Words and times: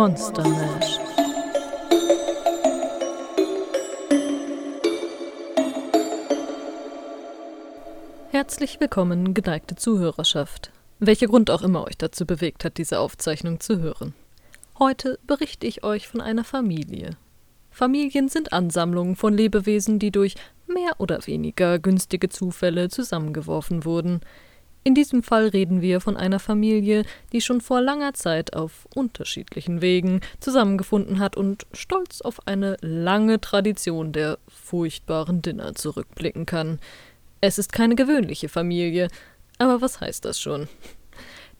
Monster 0.00 0.48
Mash. 0.48 0.98
Herzlich 8.30 8.80
willkommen, 8.80 9.34
geneigte 9.34 9.74
Zuhörerschaft. 9.74 10.70
Welcher 11.00 11.26
Grund 11.26 11.50
auch 11.50 11.60
immer 11.60 11.84
euch 11.86 11.98
dazu 11.98 12.24
bewegt 12.24 12.64
hat, 12.64 12.78
diese 12.78 12.98
Aufzeichnung 12.98 13.60
zu 13.60 13.80
hören. 13.80 14.14
Heute 14.78 15.18
berichte 15.26 15.66
ich 15.66 15.84
euch 15.84 16.08
von 16.08 16.22
einer 16.22 16.44
Familie. 16.44 17.18
Familien 17.70 18.30
sind 18.30 18.54
Ansammlungen 18.54 19.16
von 19.16 19.34
Lebewesen, 19.34 19.98
die 19.98 20.12
durch 20.12 20.34
mehr 20.66 20.92
oder 20.96 21.26
weniger 21.26 21.78
günstige 21.78 22.30
Zufälle 22.30 22.88
zusammengeworfen 22.88 23.84
wurden. 23.84 24.22
In 24.82 24.94
diesem 24.94 25.22
Fall 25.22 25.48
reden 25.48 25.82
wir 25.82 26.00
von 26.00 26.16
einer 26.16 26.38
Familie, 26.38 27.04
die 27.32 27.42
schon 27.42 27.60
vor 27.60 27.82
langer 27.82 28.14
Zeit 28.14 28.54
auf 28.54 28.86
unterschiedlichen 28.94 29.82
Wegen 29.82 30.22
zusammengefunden 30.40 31.18
hat 31.18 31.36
und 31.36 31.66
stolz 31.72 32.22
auf 32.22 32.46
eine 32.46 32.78
lange 32.80 33.40
Tradition 33.40 34.12
der 34.12 34.38
furchtbaren 34.48 35.42
Dinner 35.42 35.74
zurückblicken 35.74 36.46
kann. 36.46 36.78
Es 37.42 37.58
ist 37.58 37.72
keine 37.74 37.94
gewöhnliche 37.94 38.48
Familie, 38.48 39.08
aber 39.58 39.82
was 39.82 40.00
heißt 40.00 40.24
das 40.24 40.40
schon? 40.40 40.68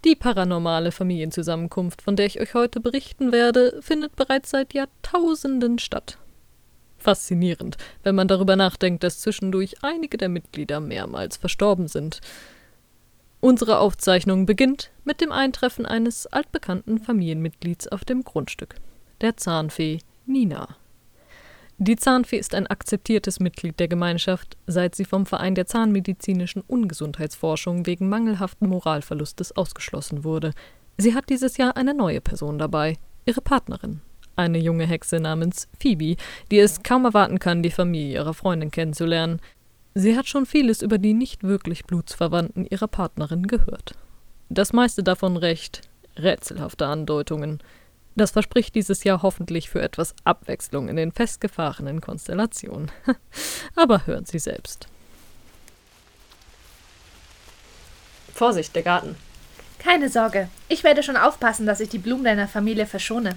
Die 0.06 0.14
paranormale 0.14 0.90
Familienzusammenkunft, 0.90 2.00
von 2.00 2.16
der 2.16 2.24
ich 2.24 2.40
euch 2.40 2.54
heute 2.54 2.80
berichten 2.80 3.32
werde, 3.32 3.78
findet 3.82 4.16
bereits 4.16 4.48
seit 4.48 4.72
Jahrtausenden 4.72 5.78
statt. 5.78 6.16
Faszinierend, 6.96 7.76
wenn 8.02 8.14
man 8.14 8.28
darüber 8.28 8.56
nachdenkt, 8.56 9.04
dass 9.04 9.20
zwischendurch 9.20 9.76
einige 9.82 10.16
der 10.16 10.30
Mitglieder 10.30 10.80
mehrmals 10.80 11.36
verstorben 11.36 11.86
sind. 11.86 12.20
Unsere 13.40 13.78
Aufzeichnung 13.78 14.44
beginnt 14.44 14.90
mit 15.04 15.22
dem 15.22 15.32
Eintreffen 15.32 15.86
eines 15.86 16.26
altbekannten 16.26 16.98
Familienmitglieds 16.98 17.88
auf 17.88 18.04
dem 18.04 18.22
Grundstück, 18.22 18.74
der 19.22 19.38
Zahnfee 19.38 20.00
Nina. 20.26 20.76
Die 21.78 21.96
Zahnfee 21.96 22.36
ist 22.36 22.54
ein 22.54 22.66
akzeptiertes 22.66 23.40
Mitglied 23.40 23.80
der 23.80 23.88
Gemeinschaft, 23.88 24.58
seit 24.66 24.94
sie 24.94 25.06
vom 25.06 25.24
Verein 25.24 25.54
der 25.54 25.64
zahnmedizinischen 25.64 26.62
Ungesundheitsforschung 26.66 27.86
wegen 27.86 28.10
mangelhaften 28.10 28.68
Moralverlustes 28.68 29.56
ausgeschlossen 29.56 30.22
wurde. 30.22 30.52
Sie 30.98 31.14
hat 31.14 31.30
dieses 31.30 31.56
Jahr 31.56 31.78
eine 31.78 31.94
neue 31.94 32.20
Person 32.20 32.58
dabei, 32.58 32.98
ihre 33.24 33.40
Partnerin, 33.40 34.02
eine 34.36 34.58
junge 34.58 34.86
Hexe 34.86 35.18
namens 35.18 35.68
Phoebe, 35.80 36.16
die 36.50 36.58
es 36.58 36.82
kaum 36.82 37.06
erwarten 37.06 37.38
kann, 37.38 37.62
die 37.62 37.70
Familie 37.70 38.16
ihrer 38.16 38.34
Freundin 38.34 38.70
kennenzulernen. 38.70 39.40
Sie 39.94 40.16
hat 40.16 40.28
schon 40.28 40.46
vieles 40.46 40.82
über 40.82 40.98
die 40.98 41.14
nicht 41.14 41.42
wirklich 41.42 41.84
Blutsverwandten 41.84 42.64
ihrer 42.66 42.86
Partnerin 42.86 43.46
gehört. 43.46 43.94
Das 44.48 44.72
meiste 44.72 45.02
davon 45.02 45.36
recht 45.36 45.82
rätselhafte 46.16 46.86
Andeutungen. 46.86 47.60
Das 48.14 48.32
verspricht 48.32 48.74
dieses 48.74 49.04
Jahr 49.04 49.22
hoffentlich 49.22 49.70
für 49.70 49.82
etwas 49.82 50.14
Abwechslung 50.24 50.88
in 50.88 50.96
den 50.96 51.12
festgefahrenen 51.12 52.00
Konstellationen. 52.00 52.90
Aber 53.76 54.06
hören 54.06 54.26
Sie 54.26 54.38
selbst. 54.38 54.86
Vorsicht, 58.34 58.74
der 58.74 58.82
Garten. 58.82 59.16
Keine 59.78 60.08
Sorge, 60.08 60.48
ich 60.68 60.84
werde 60.84 61.02
schon 61.02 61.16
aufpassen, 61.16 61.66
dass 61.66 61.80
ich 61.80 61.88
die 61.88 61.98
Blumen 61.98 62.24
deiner 62.24 62.48
Familie 62.48 62.86
verschone. 62.86 63.36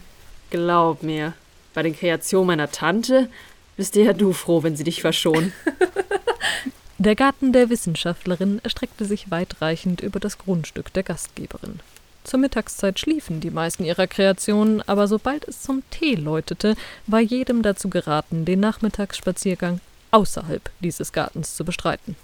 Glaub 0.50 1.02
mir, 1.02 1.34
bei 1.74 1.84
den 1.84 1.96
Kreationen 1.96 2.48
meiner 2.48 2.70
Tante 2.70 3.30
bist 3.78 3.96
ja 3.96 4.14
du 4.14 4.34
froh, 4.34 4.62
wenn 4.64 4.76
sie 4.76 4.84
dich 4.84 5.02
verschonen. 5.02 5.54
Der 7.04 7.16
Garten 7.16 7.52
der 7.52 7.70
Wissenschaftlerin 7.70 8.62
erstreckte 8.64 9.04
sich 9.04 9.30
weitreichend 9.30 10.00
über 10.00 10.22
das 10.22 10.38
Grundstück 10.38 10.94
der 10.94 11.04
Gastgeberin. 11.04 11.82
Zur 12.24 12.40
Mittagszeit 12.40 12.98
schliefen 12.98 13.42
die 13.42 13.50
meisten 13.50 13.84
ihrer 13.84 14.08
Kreationen, 14.08 14.82
aber 14.88 15.10
sobald 15.10 15.46
es 15.46 15.62
zum 15.62 15.84
Tee 15.90 16.16
läutete, 16.16 16.78
war 17.06 17.20
jedem 17.20 17.62
dazu 17.62 17.90
geraten, 17.90 18.46
den 18.46 18.62
Nachmittagsspaziergang 18.62 19.82
außerhalb 20.12 20.70
dieses 20.80 21.12
Gartens 21.12 21.58
zu 21.58 21.66
bestreiten. 21.66 22.16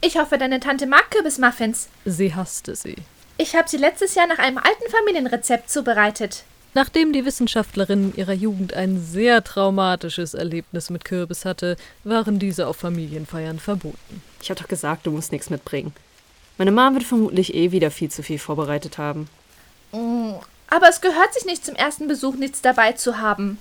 Ich 0.00 0.16
hoffe, 0.16 0.38
deine 0.38 0.58
Tante 0.58 0.86
mag 0.86 1.10
Kürbismuffins. 1.10 1.90
Sie 2.06 2.34
hasste 2.34 2.74
sie. 2.74 2.96
Ich 3.36 3.54
habe 3.54 3.68
sie 3.68 3.76
letztes 3.76 4.14
Jahr 4.14 4.28
nach 4.28 4.38
einem 4.38 4.56
alten 4.56 4.90
Familienrezept 4.90 5.68
zubereitet. 5.68 6.44
Nachdem 6.76 7.14
die 7.14 7.24
Wissenschaftlerin 7.24 8.10
in 8.10 8.16
ihrer 8.16 8.34
Jugend 8.34 8.74
ein 8.74 9.00
sehr 9.00 9.42
traumatisches 9.42 10.34
Erlebnis 10.34 10.90
mit 10.90 11.06
Kürbis 11.06 11.46
hatte, 11.46 11.78
waren 12.04 12.38
diese 12.38 12.66
auf 12.66 12.76
Familienfeiern 12.76 13.58
verboten. 13.58 14.22
Ich 14.42 14.50
hab 14.50 14.58
doch 14.58 14.68
gesagt, 14.68 15.06
du 15.06 15.10
musst 15.10 15.32
nichts 15.32 15.48
mitbringen. 15.48 15.94
Meine 16.58 16.72
Mom 16.72 16.92
wird 16.92 17.04
vermutlich 17.04 17.54
eh 17.54 17.72
wieder 17.72 17.90
viel 17.90 18.10
zu 18.10 18.22
viel 18.22 18.38
vorbereitet 18.38 18.98
haben. 18.98 19.26
Mm, 19.92 20.32
aber 20.68 20.90
es 20.90 21.00
gehört 21.00 21.32
sich 21.32 21.46
nicht 21.46 21.64
zum 21.64 21.76
ersten 21.76 22.08
Besuch, 22.08 22.34
nichts 22.34 22.60
dabei 22.60 22.92
zu 22.92 23.16
haben. 23.16 23.56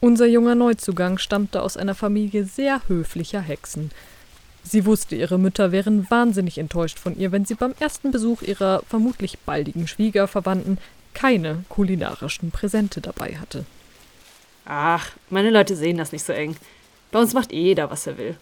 Unser 0.00 0.26
junger 0.26 0.54
Neuzugang 0.54 1.16
stammte 1.16 1.62
aus 1.62 1.78
einer 1.78 1.94
Familie 1.94 2.44
sehr 2.44 2.82
höflicher 2.86 3.40
Hexen. 3.40 3.92
Sie 4.62 4.84
wusste, 4.84 5.16
ihre 5.16 5.38
Mütter 5.38 5.72
wären 5.72 6.10
wahnsinnig 6.10 6.58
enttäuscht 6.58 6.98
von 6.98 7.18
ihr, 7.18 7.32
wenn 7.32 7.46
sie 7.46 7.54
beim 7.54 7.74
ersten 7.80 8.10
Besuch 8.10 8.42
ihrer 8.42 8.82
vermutlich 8.86 9.38
baldigen 9.38 9.88
Schwiegerverwandten 9.88 10.76
keine 11.14 11.64
kulinarischen 11.68 12.50
Präsente 12.50 13.00
dabei 13.00 13.36
hatte. 13.38 13.64
Ach, 14.64 15.10
meine 15.30 15.50
Leute 15.50 15.76
sehen 15.76 15.98
das 15.98 16.12
nicht 16.12 16.24
so 16.24 16.32
eng. 16.32 16.56
Bei 17.10 17.18
uns 17.18 17.34
macht 17.34 17.52
eh 17.52 17.60
jeder, 17.60 17.90
was 17.90 18.06
er 18.06 18.18
will. 18.18 18.36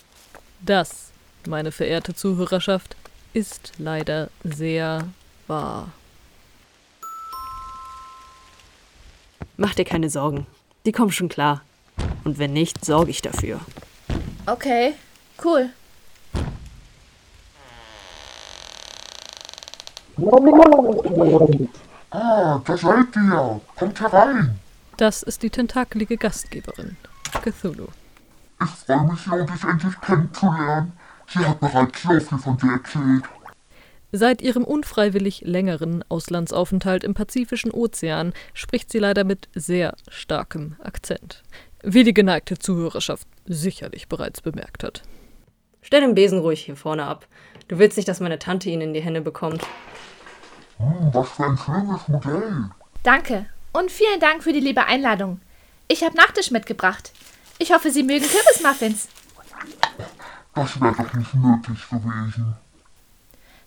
Das, 0.61 1.11
meine 1.47 1.73
verehrte 1.73 2.15
Zuhörerschaft, 2.15 2.97
ist 3.33 3.73
leider 3.79 4.29
sehr 4.45 5.09
wahr. 5.47 5.93
Mach 9.57 9.75
dir 9.75 9.85
keine 9.85 10.11
Sorgen. 10.11 10.47
Die 10.87 10.93
kommen 10.93 11.13
schon 11.13 11.29
klar. 11.29 11.63
Und 12.25 12.39
wenn 12.39 12.53
nicht, 12.53 12.85
sorge 12.85 13.11
ich 13.11 13.23
dafür. 13.23 13.61
Okay, 14.47 14.95
cool. 15.45 15.71
Ah, 22.11 22.61
da 22.65 22.77
seid 22.77 23.15
ihr. 23.17 23.61
Kommt 23.77 24.01
herein. 24.01 24.59
Das 24.97 25.23
ist 25.23 25.43
die 25.43 25.51
tentakelige 25.51 26.17
Gastgeberin, 26.17 26.97
Cthulhu. 27.43 27.89
Ich 28.61 28.71
freue 28.71 29.05
mich 29.05 29.21
sehr, 29.21 29.45
dich 29.45 29.65
endlich 29.65 30.01
kennenzulernen. 30.01 30.93
Sie 31.29 31.39
hat 31.39 31.61
bereits 31.61 32.03
so 32.03 32.19
viel 32.19 32.39
von 32.39 32.57
dir 32.57 32.73
erzählt. 32.73 33.25
Seit 34.11 34.41
ihrem 34.41 34.65
unfreiwillig 34.65 35.43
längeren 35.43 36.03
Auslandsaufenthalt 36.09 37.05
im 37.05 37.13
Pazifischen 37.13 37.71
Ozean 37.71 38.33
spricht 38.55 38.91
sie 38.91 38.99
leider 38.99 39.23
mit 39.23 39.49
sehr 39.55 39.95
starkem 40.09 40.77
Akzent, 40.83 41.43
wie 41.83 42.05
die 42.05 42.15
geneigte 42.15 42.59
Zuhörerschaft 42.59 43.29
sicherlich 43.45 44.09
bereits 44.09 44.41
bemerkt 44.41 44.83
hat. 44.83 45.03
Stell 45.83 46.01
den 46.01 46.15
Besen 46.15 46.39
ruhig 46.39 46.65
hier 46.65 46.77
vorne 46.77 47.05
ab. 47.05 47.27
Du 47.69 47.79
willst 47.79 47.99
nicht, 47.99 48.09
dass 48.09 48.21
meine 48.21 48.39
Tante 48.39 48.71
ihn 48.71 48.81
in 48.81 48.95
die 48.95 49.03
Hände 49.03 49.21
bekommt. 49.21 49.63
Hm, 50.79 51.11
was 51.13 51.29
für 51.31 51.45
ein 51.45 51.59
schönes 51.59 52.09
Modell. 52.09 52.71
Danke. 53.03 53.47
Und 53.73 53.91
vielen 53.91 54.21
Dank 54.21 54.43
für 54.43 54.53
die 54.53 54.61
liebe 54.61 54.85
Einladung. 54.87 55.41
Ich 55.89 56.03
habe 56.03 56.17
Nachtisch 56.17 56.51
mitgebracht. 56.51 57.13
Ich 57.59 57.73
hoffe, 57.73 57.91
Sie 57.91 58.03
mögen 58.03 58.27
Kürbismuffins. 58.27 59.09
Das 60.55 60.81
wäre 60.81 60.95
doch 60.95 61.13
nicht 61.15 61.35
möglich 61.35 61.89
gewesen. 61.89 62.57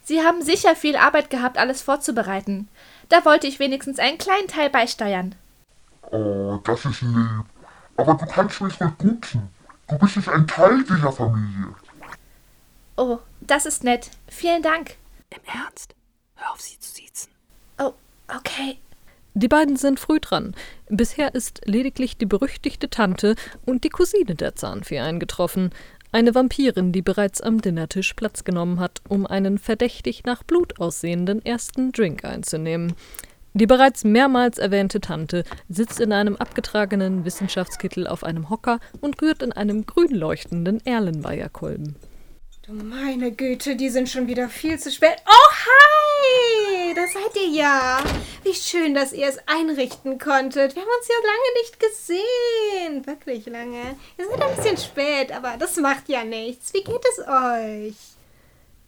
Sie 0.03 0.21
haben 0.21 0.41
sicher 0.41 0.75
viel 0.75 0.95
Arbeit 0.95 1.29
gehabt, 1.29 1.57
alles 1.57 1.81
vorzubereiten. 1.81 2.67
Da 3.09 3.23
wollte 3.25 3.47
ich 3.47 3.59
wenigstens 3.59 3.99
einen 3.99 4.17
kleinen 4.17 4.47
Teil 4.47 4.69
beisteuern. 4.69 5.35
Oh, 6.11 6.59
das 6.63 6.85
ist 6.85 7.01
lieb. 7.01 7.45
Aber 7.97 8.15
du 8.15 8.25
kannst 8.25 8.61
mich 8.61 8.81
ruhig 8.81 8.91
duzen. 8.97 9.49
Du 9.87 9.97
bist 9.97 10.17
nicht 10.17 10.29
ein 10.29 10.47
Teil 10.47 10.83
dieser 10.83 11.11
Familie. 11.11 11.75
Oh, 12.97 13.19
das 13.41 13.65
ist 13.65 13.83
nett. 13.83 14.09
Vielen 14.27 14.63
Dank. 14.63 14.95
Im 15.29 15.41
Ernst? 15.45 15.95
Hör 16.35 16.51
auf, 16.51 16.61
sie 16.61 16.79
zu 16.79 16.89
siezen. 16.89 17.00
Oh, 17.00 17.00
okay. 18.35 18.77
Die 19.33 19.47
beiden 19.47 19.77
sind 19.77 19.99
früh 19.99 20.19
dran. 20.19 20.53
Bisher 20.89 21.33
ist 21.33 21.61
lediglich 21.65 22.17
die 22.17 22.25
berüchtigte 22.25 22.89
Tante 22.89 23.35
und 23.65 23.83
die 23.83 23.89
Cousine 23.89 24.35
der 24.35 24.55
Zahnfee 24.55 24.99
eingetroffen. 24.99 25.69
Eine 26.11 26.35
Vampirin, 26.35 26.91
die 26.91 27.01
bereits 27.01 27.39
am 27.39 27.61
Dinnertisch 27.61 28.13
Platz 28.13 28.43
genommen 28.43 28.81
hat, 28.81 29.01
um 29.07 29.25
einen 29.25 29.57
verdächtig 29.57 30.25
nach 30.25 30.43
Blut 30.43 30.81
aussehenden 30.81 31.45
ersten 31.45 31.93
Drink 31.93 32.25
einzunehmen. 32.25 32.93
Die 33.53 33.67
bereits 33.67 34.03
mehrmals 34.03 34.57
erwähnte 34.57 34.99
Tante 34.99 35.43
sitzt 35.69 35.99
in 36.01 36.11
einem 36.11 36.35
abgetragenen 36.35 37.23
Wissenschaftskittel 37.23 38.07
auf 38.07 38.23
einem 38.23 38.49
Hocker 38.49 38.79
und 38.99 39.21
rührt 39.21 39.43
in 39.43 39.53
einem 39.53 39.85
grün 39.85 40.11
leuchtenden 40.11 40.85
Erlenmeierkolben. 40.85 41.95
Du 42.71 42.85
meine 42.85 43.33
Güte, 43.33 43.75
die 43.75 43.89
sind 43.89 44.07
schon 44.07 44.27
wieder 44.27 44.47
viel 44.47 44.79
zu 44.79 44.91
spät. 44.91 45.17
Oh, 45.27 45.51
hi! 45.65 46.93
Da 46.93 47.01
seid 47.05 47.35
ihr 47.35 47.49
ja. 47.49 48.01
Wie 48.45 48.53
schön, 48.53 48.93
dass 48.93 49.11
ihr 49.11 49.27
es 49.27 49.39
einrichten 49.45 50.17
konntet. 50.17 50.73
Wir 50.73 50.81
haben 50.81 50.89
uns 50.97 51.09
ja 51.09 51.15
lange 51.27 51.51
nicht 51.59 51.79
gesehen. 51.81 53.05
Wirklich 53.05 53.45
lange. 53.47 53.97
Ihr 54.17 54.25
seid 54.25 54.41
ein 54.41 54.55
bisschen 54.55 54.77
spät, 54.77 55.33
aber 55.33 55.55
das 55.59 55.75
macht 55.81 56.07
ja 56.07 56.23
nichts. 56.23 56.73
Wie 56.73 56.81
geht 56.81 57.03
es 57.11 57.19
euch? 57.27 57.95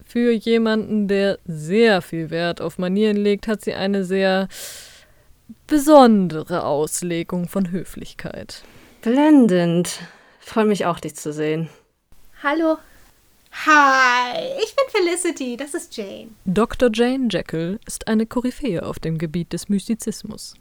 Für 0.06 0.32
jemanden, 0.32 1.10
der 1.10 1.40
sehr 1.46 2.02
viel 2.02 2.30
Wert 2.30 2.62
auf 2.62 2.78
Manieren 2.78 3.18
legt, 3.18 3.48
hat 3.48 3.66
sie 3.66 3.74
eine 3.74 4.06
sehr 4.06 4.48
besondere 5.68 6.64
Auslegung 6.64 7.50
von 7.50 7.70
Höflichkeit. 7.70 8.64
Blendend. 9.02 10.00
Freue 10.40 10.66
mich 10.66 10.86
auch, 10.86 11.02
dich 11.02 11.16
zu 11.16 11.34
sehen. 11.34 11.68
Hallo. 12.42 12.78
Hi, 13.54 14.50
ich 14.62 14.76
bin 14.76 14.86
Felicity, 14.90 15.56
das 15.56 15.74
ist 15.74 15.96
Jane. 15.96 16.32
Dr. 16.44 16.90
Jane 16.92 17.28
Jekyll 17.30 17.80
ist 17.86 18.08
eine 18.08 18.26
Koryphäe 18.26 18.84
auf 18.84 19.00
dem 19.00 19.18
Gebiet 19.18 19.54
des 19.54 19.70
Mystizismus. 19.70 20.56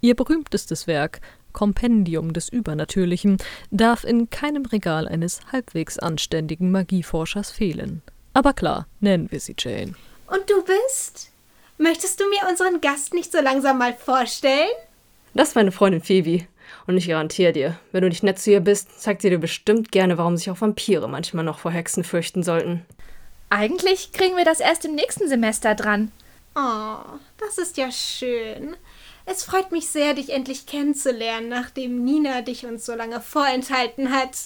Ihr 0.00 0.14
berühmtestes 0.16 0.86
Werk, 0.86 1.20
Kompendium 1.52 2.32
des 2.32 2.48
Übernatürlichen, 2.48 3.38
darf 3.70 4.04
in 4.04 4.28
keinem 4.28 4.66
Regal 4.66 5.06
eines 5.06 5.40
halbwegs 5.52 5.98
anständigen 5.98 6.72
Magieforschers 6.72 7.52
fehlen. 7.52 8.02
Aber 8.34 8.52
klar, 8.52 8.86
nennen 9.00 9.30
wir 9.30 9.40
sie 9.40 9.54
Jane. 9.56 9.94
Und 10.26 10.50
du 10.50 10.62
bist? 10.64 11.30
Möchtest 11.78 12.20
du 12.20 12.28
mir 12.28 12.50
unseren 12.50 12.80
Gast 12.80 13.14
nicht 13.14 13.30
so 13.32 13.40
langsam 13.40 13.78
mal 13.78 13.94
vorstellen? 13.94 14.70
Das 15.32 15.50
ist 15.50 15.54
meine 15.54 15.72
Freundin 15.72 16.02
Phoebe. 16.02 16.46
Und 16.86 16.96
ich 16.96 17.06
garantiere 17.06 17.52
dir, 17.52 17.78
wenn 17.92 18.02
du 18.02 18.08
nicht 18.08 18.22
nett 18.22 18.38
zu 18.38 18.50
ihr 18.50 18.60
bist, 18.60 19.00
zeigt 19.00 19.22
sie 19.22 19.30
dir 19.30 19.38
bestimmt 19.38 19.92
gerne, 19.92 20.18
warum 20.18 20.36
sich 20.36 20.50
auch 20.50 20.60
Vampire 20.60 21.08
manchmal 21.08 21.44
noch 21.44 21.58
vor 21.58 21.70
Hexen 21.70 22.04
fürchten 22.04 22.42
sollten. 22.42 22.84
Eigentlich 23.50 24.12
kriegen 24.12 24.36
wir 24.36 24.44
das 24.44 24.60
erst 24.60 24.84
im 24.84 24.94
nächsten 24.94 25.28
Semester 25.28 25.74
dran. 25.74 26.10
Oh, 26.54 26.98
das 27.38 27.58
ist 27.58 27.76
ja 27.76 27.90
schön. 27.90 28.76
Es 29.24 29.44
freut 29.44 29.70
mich 29.70 29.88
sehr, 29.88 30.14
dich 30.14 30.30
endlich 30.30 30.66
kennenzulernen, 30.66 31.48
nachdem 31.48 32.02
Nina 32.02 32.42
dich 32.42 32.66
uns 32.66 32.84
so 32.84 32.94
lange 32.94 33.20
vorenthalten 33.20 34.10
hat. 34.10 34.36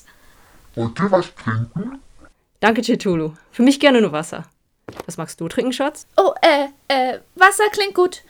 Wollt 0.75 0.99
ihr 1.01 1.11
was 1.11 1.35
trinken? 1.35 2.01
Danke, 2.61 2.83
Cthulhu. 2.83 3.33
Für 3.51 3.63
mich 3.63 3.81
gerne 3.81 4.01
nur 4.01 4.13
Wasser. 4.13 4.45
Was 5.07 5.17
magst 5.17 5.41
du 5.41 5.49
trinken, 5.49 5.73
Schatz? 5.73 6.07
Oh, 6.17 6.33
äh, 6.43 6.67
äh, 6.89 7.21
Wasser 7.35 7.69
klingt 7.73 7.95
gut. 7.95 8.23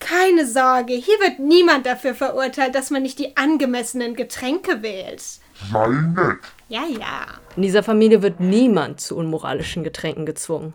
Keine 0.00 0.46
Sorge, 0.46 0.94
hier 0.94 1.18
wird 1.20 1.38
niemand 1.38 1.86
dafür 1.86 2.14
verurteilt, 2.14 2.74
dass 2.74 2.90
man 2.90 3.02
nicht 3.02 3.18
die 3.18 3.36
angemessenen 3.36 4.16
Getränke 4.16 4.82
wählt. 4.82 5.22
Sei 5.70 5.88
nett. 5.88 6.38
Ja, 6.68 6.84
ja, 6.88 7.26
In 7.56 7.62
dieser 7.62 7.82
Familie 7.82 8.22
wird 8.22 8.40
niemand 8.40 9.00
zu 9.00 9.16
unmoralischen 9.16 9.84
Getränken 9.84 10.26
gezwungen. 10.26 10.72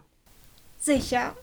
sicher. 0.79 1.35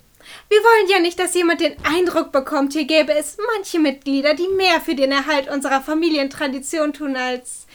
Wir 0.48 0.58
wollen 0.58 0.88
ja 0.88 1.00
nicht, 1.00 1.18
dass 1.18 1.34
jemand 1.34 1.60
den 1.60 1.74
Eindruck 1.84 2.30
bekommt, 2.30 2.74
hier 2.74 2.84
gäbe 2.86 3.12
es 3.12 3.36
manche 3.56 3.80
Mitglieder, 3.80 4.34
die 4.34 4.46
mehr 4.56 4.80
für 4.80 4.94
den 4.94 5.10
Erhalt 5.10 5.50
unserer 5.50 5.80
Familientradition 5.80 6.92
tun 6.92 7.16
als 7.16 7.66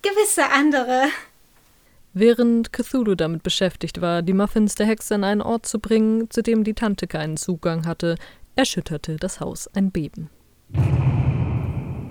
gewisse 0.00 0.50
andere. 0.50 1.02
Während 2.14 2.72
Cthulhu 2.72 3.14
damit 3.14 3.42
beschäftigt 3.42 4.00
war, 4.00 4.22
die 4.22 4.32
Muffins 4.32 4.74
der 4.74 4.86
Hexe 4.86 5.14
an 5.14 5.24
einen 5.24 5.42
Ort 5.42 5.66
zu 5.66 5.78
bringen, 5.80 6.30
zu 6.30 6.42
dem 6.42 6.64
die 6.64 6.74
Tante 6.74 7.06
keinen 7.06 7.36
Zugang 7.36 7.86
hatte, 7.86 8.16
erschütterte 8.56 9.16
das 9.16 9.40
Haus 9.40 9.68
ein 9.74 9.90
Beben. 9.90 10.30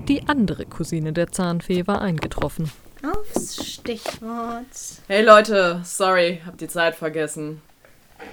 Die 0.07 0.27
andere 0.27 0.65
Cousine 0.65 1.13
der 1.13 1.31
Zahnfee 1.31 1.87
war 1.87 2.01
eingetroffen. 2.01 2.71
Aufs 3.03 3.65
Stichwort. 3.65 4.65
Hey 5.07 5.23
Leute, 5.23 5.81
sorry, 5.83 6.41
hab 6.45 6.57
die 6.57 6.67
Zeit 6.67 6.95
vergessen. 6.95 7.61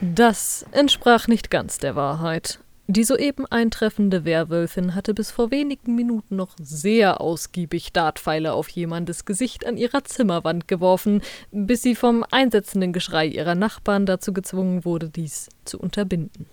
Das 0.00 0.66
entsprach 0.72 1.28
nicht 1.28 1.50
ganz 1.50 1.78
der 1.78 1.96
Wahrheit. 1.96 2.58
Die 2.90 3.04
soeben 3.04 3.44
eintreffende 3.44 4.24
Werwölfin 4.24 4.94
hatte 4.94 5.12
bis 5.12 5.30
vor 5.30 5.50
wenigen 5.50 5.94
Minuten 5.94 6.36
noch 6.36 6.56
sehr 6.58 7.20
ausgiebig 7.20 7.92
Dartpfeile 7.92 8.54
auf 8.54 8.70
jemandes 8.70 9.26
Gesicht 9.26 9.66
an 9.66 9.76
ihrer 9.76 10.04
Zimmerwand 10.04 10.68
geworfen, 10.68 11.20
bis 11.50 11.82
sie 11.82 11.94
vom 11.94 12.24
einsetzenden 12.30 12.94
Geschrei 12.94 13.26
ihrer 13.26 13.54
Nachbarn 13.54 14.06
dazu 14.06 14.32
gezwungen 14.32 14.86
wurde, 14.86 15.10
dies 15.10 15.50
zu 15.66 15.78
unterbinden. 15.78 16.46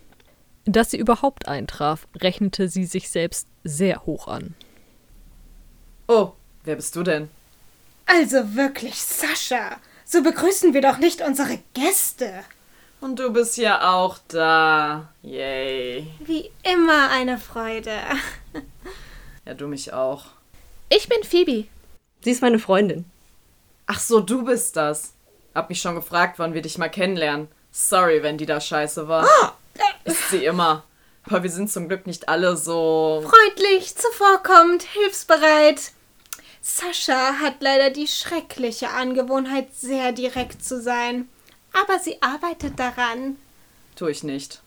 Dass 0.66 0.92
sie 0.92 0.98
überhaupt 0.98 1.48
eintraf, 1.48 2.08
rechnete 2.16 2.68
sie 2.68 2.86
sich 2.86 3.10
selbst 3.10 3.48
sehr 3.64 4.06
hoch 4.06 4.28
an. 4.28 4.56
Oh, 6.08 6.34
wer 6.64 6.76
bist 6.76 6.96
du 6.96 7.04
denn? 7.04 7.30
Also 8.06 8.56
wirklich, 8.56 8.96
Sascha. 9.02 9.78
So 10.06 10.22
begrüßen 10.22 10.74
wir 10.74 10.82
doch 10.82 10.98
nicht 10.98 11.22
unsere 11.22 11.60
Gäste. 11.74 12.44
Und 13.02 13.20
du 13.20 13.32
bist 13.32 13.58
ja 13.58 13.94
auch 13.94 14.18
da. 14.28 15.10
Yay. 15.22 16.08
Wie 16.20 16.52
immer 16.64 17.10
eine 17.12 17.38
Freude. 17.38 17.98
Ja, 19.46 19.54
du 19.54 19.68
mich 19.68 19.94
auch. 19.94 20.26
Ich 20.90 21.08
bin 21.08 21.24
Phoebe. 21.24 21.68
Sie 22.22 22.32
ist 22.32 22.42
meine 22.42 22.60
Freundin. 22.60 23.06
Ach 23.86 24.00
so, 24.00 24.20
du 24.20 24.46
bist 24.46 24.76
das. 24.76 25.14
Hab 25.54 25.70
mich 25.70 25.82
schon 25.82 25.96
gefragt, 25.96 26.40
wann 26.40 26.54
wir 26.54 26.62
dich 26.64 26.78
mal 26.78 26.90
kennenlernen. 26.90 27.48
Sorry, 27.72 28.24
wenn 28.24 28.38
die 28.38 28.46
da 28.46 28.60
scheiße 28.60 29.08
war. 29.08 29.28
Ist 30.06 30.30
sie 30.30 30.46
immer. 30.46 30.84
Aber 31.24 31.44
wir 31.44 31.50
sind 31.50 31.70
zum 31.72 31.88
Glück 31.88 32.08
nicht 32.08 32.30
alle 32.30 32.56
so. 32.56 33.24
Freundlich, 33.28 33.96
zuvorkommend, 33.96 34.84
hilfsbereit. 34.84 35.92
Sascha 36.62 37.40
hat 37.42 37.56
leider 37.60 37.90
die 37.90 38.08
schreckliche 38.08 38.90
Angewohnheit, 38.92 39.76
sehr 39.76 40.12
direkt 40.12 40.64
zu 40.64 40.82
sein. 40.82 41.28
Aber 41.74 42.00
sie 42.00 42.22
arbeitet 42.22 42.80
daran. 42.80 43.36
Tu 43.96 44.08
ich 44.08 44.24
nicht. 44.24 44.62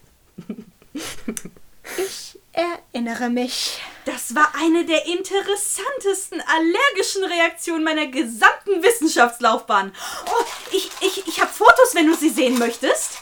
Ich 1.98 2.40
erinnere 2.54 3.30
mich. 3.30 3.82
Das 4.06 4.36
war 4.36 4.54
eine 4.58 4.86
der 4.86 5.06
interessantesten 5.06 6.42
allergischen 6.42 7.26
Reaktionen 7.26 7.84
meiner 7.84 8.08
gesamten 8.08 8.82
Wissenschaftslaufbahn. 8.82 9.92
Oh, 10.28 10.46
ich, 10.72 10.90
ich, 11.02 11.28
ich 11.28 11.42
habe 11.42 11.52
Fotos, 11.52 11.94
wenn 11.94 12.08
du 12.08 12.16
sie 12.16 12.30
sehen 12.30 12.58
möchtest. 12.58 13.18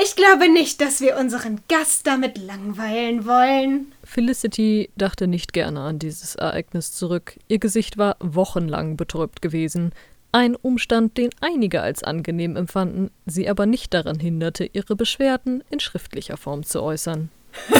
Ich 0.00 0.14
glaube 0.14 0.48
nicht, 0.48 0.80
dass 0.80 1.00
wir 1.00 1.16
unseren 1.16 1.60
Gast 1.68 2.06
damit 2.06 2.38
langweilen 2.38 3.26
wollen. 3.26 3.92
Felicity 4.04 4.90
dachte 4.96 5.26
nicht 5.26 5.52
gerne 5.52 5.80
an 5.80 5.98
dieses 5.98 6.36
Ereignis 6.36 6.92
zurück. 6.92 7.36
Ihr 7.48 7.58
Gesicht 7.58 7.98
war 7.98 8.16
wochenlang 8.20 8.96
betäubt 8.96 9.42
gewesen. 9.42 9.92
Ein 10.30 10.54
Umstand, 10.54 11.18
den 11.18 11.30
einige 11.40 11.80
als 11.80 12.04
angenehm 12.04 12.54
empfanden, 12.54 13.10
sie 13.26 13.48
aber 13.48 13.66
nicht 13.66 13.92
daran 13.92 14.20
hinderte, 14.20 14.70
ihre 14.72 14.94
Beschwerden 14.94 15.64
in 15.68 15.80
schriftlicher 15.80 16.36
Form 16.36 16.62
zu 16.62 16.80
äußern. 16.80 17.30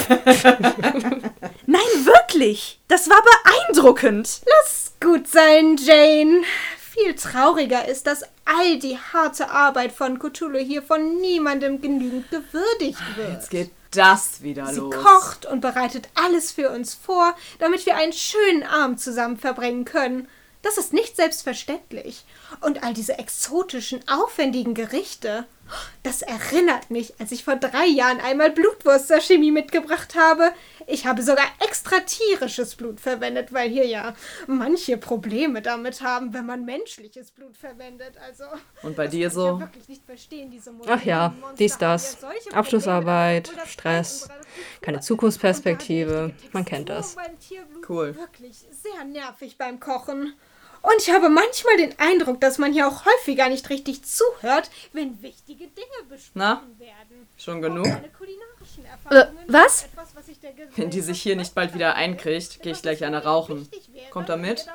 Nein, 1.67 1.81
wirklich. 2.05 2.81
Das 2.89 3.09
war 3.09 3.23
beeindruckend. 3.23 4.41
Lass 4.45 4.95
gut 5.01 5.29
sein, 5.29 5.77
Jane. 5.77 6.43
Viel 7.01 7.15
trauriger 7.15 7.87
ist, 7.87 8.07
dass 8.07 8.23
all 8.45 8.79
die 8.79 8.99
harte 8.99 9.51
Arbeit 9.51 9.93
von 9.93 10.19
Cthulhu 10.19 10.59
hier 10.59 10.83
von 10.83 11.21
niemandem 11.21 11.81
genügend 11.81 12.31
gewürdigt 12.31 13.17
wird. 13.17 13.33
Jetzt 13.33 13.51
geht 13.51 13.71
das 13.91 14.43
wieder 14.43 14.67
Sie 14.67 14.81
los. 14.81 14.95
kocht 14.95 15.47
und 15.47 15.61
bereitet 15.61 16.09
alles 16.15 16.53
für 16.53 16.71
uns 16.71 16.95
vor, 16.95 17.35
damit 17.59 17.87
wir 17.87 17.97
einen 17.97 18.13
schönen 18.13 18.63
Abend 18.63 19.01
zusammen 19.01 19.39
verbringen 19.39 19.85
können. 19.85 20.29
Das 20.63 20.77
ist 20.77 20.93
nicht 20.93 21.15
selbstverständlich. 21.17 22.25
Und 22.61 22.83
all 22.83 22.93
diese 22.93 23.19
exotischen, 23.19 24.01
aufwendigen 24.09 24.75
Gerichte. 24.75 25.47
Das 26.03 26.23
erinnert 26.23 26.91
mich, 26.91 27.15
als 27.21 27.31
ich 27.31 27.45
vor 27.45 27.57
drei 27.57 27.87
Jahren 27.87 28.21
einmal 28.21 28.51
Blutwurst-Sashimi 28.51 29.51
mitgebracht 29.53 30.15
habe. 30.17 30.53
Ich 30.91 31.07
habe 31.07 31.23
sogar 31.23 31.45
extra 31.61 32.01
tierisches 32.01 32.75
Blut 32.75 32.99
verwendet, 32.99 33.53
weil 33.53 33.69
hier 33.69 33.87
ja 33.87 34.15
manche 34.47 34.97
Probleme 34.97 35.61
damit 35.61 36.01
haben, 36.01 36.33
wenn 36.33 36.47
man 36.47 36.65
menschliches 36.65 37.31
Blut 37.31 37.59
verwendet. 37.59 38.15
Also. 38.27 38.45
Und 38.83 38.97
bei 38.97 39.07
dir 39.07 39.31
so? 39.31 39.63
Ach 40.87 41.05
ja, 41.05 41.35
dies, 41.59 41.77
das. 41.77 42.17
Abschlussarbeit, 42.53 43.53
Stress, 43.67 44.29
keine 44.81 45.01
Zukunftsperspektive. 45.01 46.33
Man 46.53 46.65
kennt 46.65 46.89
das. 46.89 47.17
Cool. 47.87 48.17
Wirklich 48.17 48.57
sehr 48.71 49.05
nervig 49.05 49.59
beim 49.59 49.81
Kochen. 49.81 50.33
Und 50.81 50.95
ich 51.01 51.11
habe 51.11 51.29
manchmal 51.29 51.77
den 51.77 51.99
Eindruck, 51.99 52.41
dass 52.41 52.57
man 52.59 52.73
hier 52.73 52.89
auch 52.89 53.05
häufiger 53.05 53.49
nicht 53.49 53.69
richtig 53.69 54.05
zuhört, 54.05 54.71
wenn 54.93 55.21
wichtige 55.23 55.67
Dinge 55.67 56.09
besprochen 56.09 56.31
Na? 56.35 56.63
werden. 56.79 57.29
Schon 57.37 57.61
genug? 57.61 57.87
Erfahrungen 58.85 59.39
was? 59.47 59.81
sind 59.81 59.93
etwas, 59.93 60.15
was 60.15 60.29
ich 60.29 60.41
der 60.41 60.53
Wenn 60.77 60.91
die 60.91 61.01
sich 61.01 61.23
hier 61.23 61.37
nicht 61.37 61.55
bald 61.55 61.75
wieder 61.75 61.95
einkriegt, 61.95 62.63
gehe 62.63 62.73
ich 62.73 62.83
gleich 62.83 63.05
eine 63.05 63.25
rauchen. 63.25 63.69
Kommt 64.11 64.29
er 64.29 64.37
mit? 64.37 64.67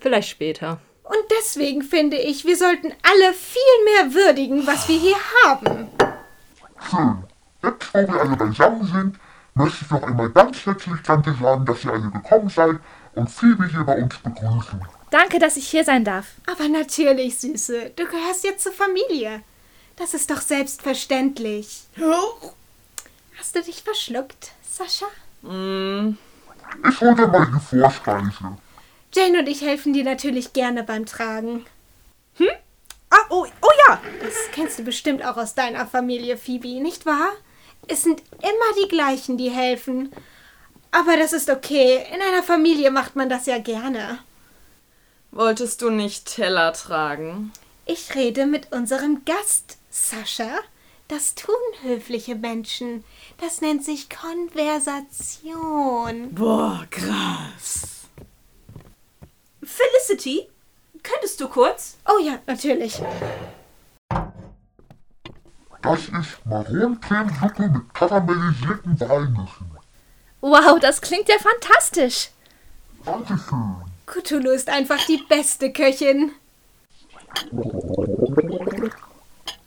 Vielleicht 0.00 0.28
später. 0.28 0.80
Und 1.04 1.24
deswegen 1.40 1.82
finde 1.82 2.16
ich, 2.16 2.44
wir 2.44 2.56
sollten 2.56 2.92
alle 3.02 3.34
viel 3.34 3.84
mehr 3.84 4.14
würdigen, 4.14 4.66
was 4.66 4.88
wir 4.88 4.98
hier 4.98 5.16
haben. 5.44 5.88
Schön. 6.88 7.24
Jetzt, 7.62 7.92
wo 7.92 7.98
wir 7.98 8.20
alle 8.20 8.36
beisammen 8.36 8.84
sind, 8.84 9.18
möchte 9.54 9.84
ich 9.84 9.90
noch 9.90 10.02
einmal 10.02 10.30
ganz 10.30 10.64
herzlich 10.64 11.00
Danke 11.04 11.34
sagen, 11.34 11.66
dass 11.66 11.84
ihr 11.84 11.92
alle 11.92 12.10
gekommen 12.10 12.48
seid 12.48 12.76
und 13.14 13.28
Phoebe 13.28 13.66
hier 13.66 13.84
bei 13.84 14.00
uns 14.02 14.16
begrüßen. 14.18 14.80
Danke, 15.10 15.38
dass 15.40 15.56
ich 15.56 15.68
hier 15.68 15.84
sein 15.84 16.04
darf. 16.04 16.26
Aber 16.46 16.68
natürlich, 16.68 17.38
Süße, 17.38 17.90
du 17.96 18.04
gehörst 18.06 18.44
jetzt 18.44 18.62
zur 18.62 18.72
Familie. 18.72 19.42
Das 19.96 20.14
ist 20.14 20.30
doch 20.30 20.40
selbstverständlich. 20.40 21.82
Hast 23.40 23.56
du 23.56 23.62
dich 23.62 23.82
verschluckt, 23.82 24.52
Sascha? 24.62 25.06
Ich 25.42 27.00
hol 27.00 27.14
dir 27.14 27.26
mal 27.26 27.46
die 27.46 27.58
Vorspeise. 27.58 28.58
Jane 29.14 29.38
und 29.38 29.48
ich 29.48 29.62
helfen 29.62 29.94
dir 29.94 30.04
natürlich 30.04 30.52
gerne 30.52 30.82
beim 30.82 31.06
Tragen. 31.06 31.64
Ah, 33.08 33.16
oh, 33.30 33.46
oh 33.62 33.70
ja. 33.88 33.98
Das 34.22 34.34
kennst 34.52 34.78
du 34.78 34.82
bestimmt 34.82 35.24
auch 35.24 35.38
aus 35.38 35.54
deiner 35.54 35.86
Familie, 35.86 36.36
Phoebe, 36.36 36.82
nicht 36.82 37.06
wahr? 37.06 37.30
Es 37.88 38.02
sind 38.02 38.22
immer 38.42 38.84
die 38.84 38.88
gleichen, 38.88 39.38
die 39.38 39.50
helfen. 39.50 40.12
Aber 40.90 41.16
das 41.16 41.32
ist 41.32 41.48
okay. 41.48 42.04
In 42.14 42.20
einer 42.20 42.42
Familie 42.42 42.90
macht 42.90 43.16
man 43.16 43.30
das 43.30 43.46
ja 43.46 43.58
gerne. 43.58 44.18
Wolltest 45.30 45.80
du 45.80 45.88
nicht 45.88 46.26
Teller 46.26 46.74
tragen? 46.74 47.52
Ich 47.86 48.14
rede 48.14 48.44
mit 48.44 48.70
unserem 48.70 49.24
Gast, 49.24 49.78
Sascha. 49.88 50.58
Das 51.10 51.34
tun 51.34 51.54
höfliche 51.82 52.36
Menschen. 52.36 53.04
Das 53.38 53.60
nennt 53.60 53.84
sich 53.84 54.08
Konversation. 54.08 56.32
Boah, 56.32 56.86
krass. 56.88 58.04
Felicity, 59.60 60.48
könntest 61.02 61.40
du 61.40 61.48
kurz? 61.48 61.96
Oh 62.06 62.20
ja, 62.24 62.38
natürlich. 62.46 63.02
Das 65.82 65.98
ist 65.98 66.38
Maronencremesuppe 66.44 67.68
mit 67.68 67.92
karamellisierten 67.92 69.00
Walnüssen. 69.00 69.68
Wow, 70.40 70.78
das 70.78 71.00
klingt 71.00 71.28
ja 71.28 71.40
fantastisch. 71.40 72.30
Dankeschön. 73.04 73.78
Cthulhu 74.06 74.50
ist 74.50 74.68
einfach 74.68 75.04
die 75.06 75.24
beste 75.28 75.72
Köchin. 75.72 76.30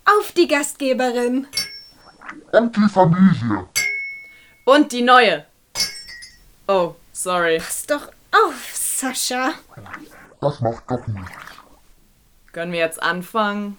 Auf 0.05 0.31
die 0.33 0.47
Gastgeberin. 0.47 1.47
Und 2.51 2.75
die 2.75 2.89
Familie. 2.89 3.67
Und 4.65 4.91
die 4.91 5.01
neue. 5.01 5.45
Oh, 6.67 6.95
sorry. 7.11 7.57
Pass 7.57 7.85
doch 7.85 8.07
auf, 8.31 8.71
Sascha. 8.73 9.53
Das 10.41 10.59
macht 10.61 10.83
doch 10.89 11.05
nichts. 11.07 11.31
Können 12.51 12.71
wir 12.71 12.79
jetzt 12.79 13.01
anfangen? 13.01 13.77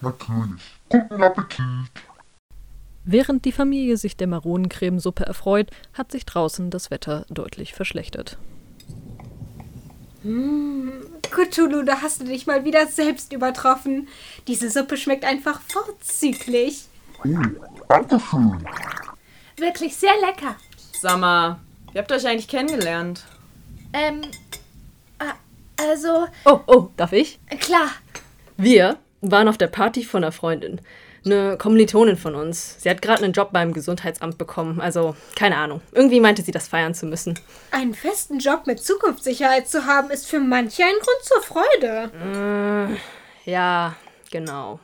Natürlich. 0.00 0.62
Guten 0.88 1.22
Appetit. 1.22 1.90
Während 3.04 3.44
die 3.44 3.52
Familie 3.52 3.96
sich 3.96 4.16
der 4.16 4.26
Maronencremesuppe 4.26 5.24
erfreut, 5.24 5.70
hat 5.94 6.12
sich 6.12 6.26
draußen 6.26 6.70
das 6.70 6.90
Wetter 6.90 7.24
deutlich 7.30 7.74
verschlechtert. 7.74 8.36
Cthulhu, 11.30 11.82
da 11.82 12.00
hast 12.02 12.20
du 12.20 12.24
dich 12.24 12.46
mal 12.46 12.64
wieder 12.64 12.86
selbst 12.86 13.32
übertroffen. 13.32 14.08
Diese 14.46 14.70
Suppe 14.70 14.96
schmeckt 14.96 15.24
einfach 15.24 15.60
vorzüglich. 15.68 16.84
Oh, 17.24 17.28
Dankeschön. 17.88 18.66
Wirklich 19.56 19.96
sehr 19.96 20.14
lecker. 20.20 20.56
Sag 21.00 21.18
mal, 21.18 21.58
wie 21.92 21.98
habt 21.98 22.10
ihr 22.10 22.16
euch 22.16 22.26
eigentlich 22.26 22.48
kennengelernt? 22.48 23.24
Ähm, 23.92 24.22
ah, 25.18 25.34
also, 25.80 26.26
Oh, 26.44 26.60
oh, 26.66 26.88
darf 26.96 27.12
ich? 27.12 27.38
klar. 27.60 27.88
Wir 28.56 28.98
waren 29.20 29.48
auf 29.48 29.58
der 29.58 29.66
Party 29.68 30.04
von 30.04 30.22
einer 30.22 30.32
Freundin. 30.32 30.80
Eine 31.24 31.56
Kommilitonin 31.58 32.16
von 32.16 32.34
uns. 32.34 32.76
Sie 32.78 32.88
hat 32.88 33.02
gerade 33.02 33.24
einen 33.24 33.32
Job 33.32 33.50
beim 33.52 33.72
Gesundheitsamt 33.72 34.38
bekommen. 34.38 34.80
Also, 34.80 35.16
keine 35.36 35.56
Ahnung. 35.56 35.80
Irgendwie 35.92 36.20
meinte 36.20 36.42
sie, 36.42 36.52
das 36.52 36.68
feiern 36.68 36.94
zu 36.94 37.06
müssen. 37.06 37.38
Einen 37.70 37.94
festen 37.94 38.38
Job 38.38 38.66
mit 38.66 38.82
Zukunftssicherheit 38.82 39.68
zu 39.68 39.86
haben, 39.86 40.10
ist 40.10 40.26
für 40.26 40.40
manche 40.40 40.84
ein 40.84 40.94
Grund 40.94 41.22
zur 41.22 41.42
Freude. 41.42 42.96
Ja, 43.44 43.96
genau. 44.30 44.80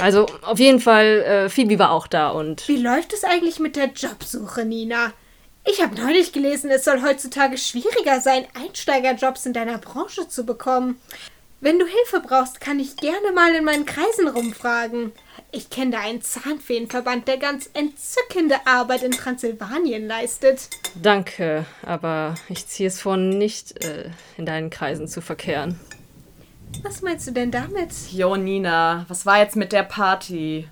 Also, 0.00 0.26
auf 0.42 0.58
jeden 0.58 0.80
Fall, 0.80 1.22
äh, 1.22 1.48
Phoebe 1.48 1.78
war 1.78 1.90
auch 1.90 2.06
da 2.06 2.30
und 2.30 2.68
Wie 2.68 2.76
läuft 2.76 3.12
es 3.14 3.24
eigentlich 3.24 3.58
mit 3.60 3.76
der 3.76 3.86
Jobsuche, 3.86 4.64
Nina? 4.64 5.12
Ich 5.64 5.82
habe 5.82 5.96
neulich 5.96 6.32
gelesen, 6.32 6.70
es 6.70 6.84
soll 6.84 7.02
heutzutage 7.02 7.58
schwieriger 7.58 8.20
sein, 8.20 8.46
Einsteigerjobs 8.54 9.46
in 9.46 9.52
deiner 9.52 9.78
Branche 9.78 10.28
zu 10.28 10.44
bekommen. 10.44 11.00
Wenn 11.60 11.78
du 11.78 11.86
Hilfe 11.86 12.20
brauchst, 12.20 12.60
kann 12.60 12.78
ich 12.78 12.96
gerne 12.96 13.32
mal 13.34 13.54
in 13.54 13.64
meinen 13.64 13.86
Kreisen 13.86 14.28
rumfragen. 14.28 15.12
Ich 15.52 15.70
kenne 15.70 15.92
da 15.92 16.00
einen 16.00 16.22
Zahnfeenverband, 16.22 17.26
der 17.28 17.36
ganz 17.38 17.68
entzückende 17.74 18.56
Arbeit 18.66 19.02
in 19.02 19.12
Transsilvanien 19.12 20.06
leistet. 20.06 20.68
danke, 21.02 21.64
aber 21.82 22.34
ich 22.48 22.66
ziehe 22.66 22.88
es 22.88 23.00
vor, 23.00 23.16
nicht 23.16 23.82
äh, 23.84 24.10
in 24.36 24.46
deinen 24.46 24.70
Kreisen 24.70 25.08
zu 25.08 25.20
verkehren. 25.20 25.78
Was 26.82 27.00
meinst 27.02 27.26
du 27.26 27.32
denn 27.32 27.50
damit? 27.50 27.90
Jo, 28.12 28.36
Nina, 28.36 29.04
was 29.08 29.24
war 29.24 29.38
jetzt 29.38 29.56
mit 29.56 29.72
der 29.72 29.84
Party? 29.84 30.68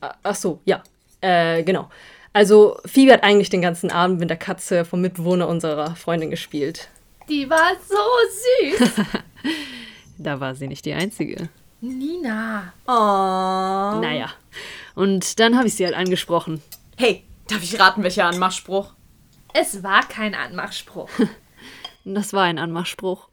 A- 0.00 0.14
Ach 0.22 0.34
so, 0.34 0.60
ja. 0.64 0.82
Äh, 1.20 1.62
genau. 1.64 1.88
Also, 2.32 2.78
Phoebe 2.84 3.12
hat 3.14 3.22
eigentlich 3.22 3.48
den 3.50 3.62
ganzen 3.62 3.90
Abend 3.90 4.20
mit 4.20 4.28
der 4.28 4.36
Katze 4.36 4.84
vom 4.84 5.00
Mitbewohner 5.00 5.48
unserer 5.48 5.96
Freundin 5.96 6.30
gespielt. 6.30 6.88
Die 7.28 7.48
war 7.50 7.72
so 7.88 8.78
süß. 8.78 8.90
Da 10.18 10.40
war 10.40 10.54
sie 10.54 10.66
nicht 10.68 10.84
die 10.86 10.94
Einzige. 10.94 11.48
Nina. 11.80 12.72
Oh. 12.86 14.00
Naja. 14.00 14.30
Und 14.94 15.38
dann 15.40 15.56
habe 15.56 15.68
ich 15.68 15.74
sie 15.74 15.84
halt 15.84 15.94
angesprochen. 15.94 16.62
Hey, 16.96 17.24
darf 17.48 17.62
ich 17.62 17.78
raten, 17.78 18.02
welcher 18.02 18.24
Anmachspruch? 18.24 18.92
Es 19.52 19.82
war 19.82 20.02
kein 20.08 20.34
Anmachspruch. 20.34 21.10
Das 22.08 22.32
war 22.32 22.44
ein 22.44 22.60
Anmachspruch. 22.60 23.28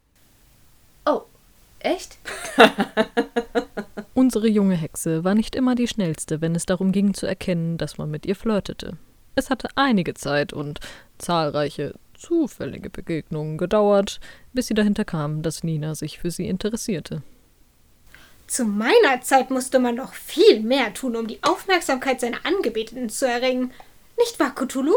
Oh, 1.06 1.20
echt? 1.78 2.18
Unsere 4.14 4.48
junge 4.48 4.74
Hexe 4.74 5.22
war 5.22 5.36
nicht 5.36 5.54
immer 5.54 5.76
die 5.76 5.86
schnellste, 5.86 6.40
wenn 6.40 6.56
es 6.56 6.66
darum 6.66 6.90
ging 6.90 7.14
zu 7.14 7.24
erkennen, 7.24 7.78
dass 7.78 7.98
man 7.98 8.10
mit 8.10 8.26
ihr 8.26 8.34
flirtete. 8.34 8.96
Es 9.36 9.48
hatte 9.48 9.68
einige 9.76 10.14
Zeit 10.14 10.52
und 10.52 10.80
zahlreiche 11.18 11.94
zufällige 12.14 12.90
Begegnungen 12.90 13.58
gedauert, 13.58 14.18
bis 14.52 14.66
sie 14.66 14.74
dahinter 14.74 15.04
kam, 15.04 15.42
dass 15.42 15.62
Nina 15.62 15.94
sich 15.94 16.18
für 16.18 16.32
sie 16.32 16.48
interessierte. 16.48 17.22
Zu 18.54 18.66
meiner 18.66 19.20
Zeit 19.20 19.50
musste 19.50 19.80
man 19.80 19.96
noch 19.96 20.14
viel 20.14 20.60
mehr 20.60 20.94
tun, 20.94 21.16
um 21.16 21.26
die 21.26 21.42
Aufmerksamkeit 21.42 22.20
seiner 22.20 22.46
Angebeteten 22.46 23.08
zu 23.08 23.26
erringen. 23.26 23.72
Nicht 24.16 24.38
wahr, 24.38 24.54
Cthulhu? 24.54 24.94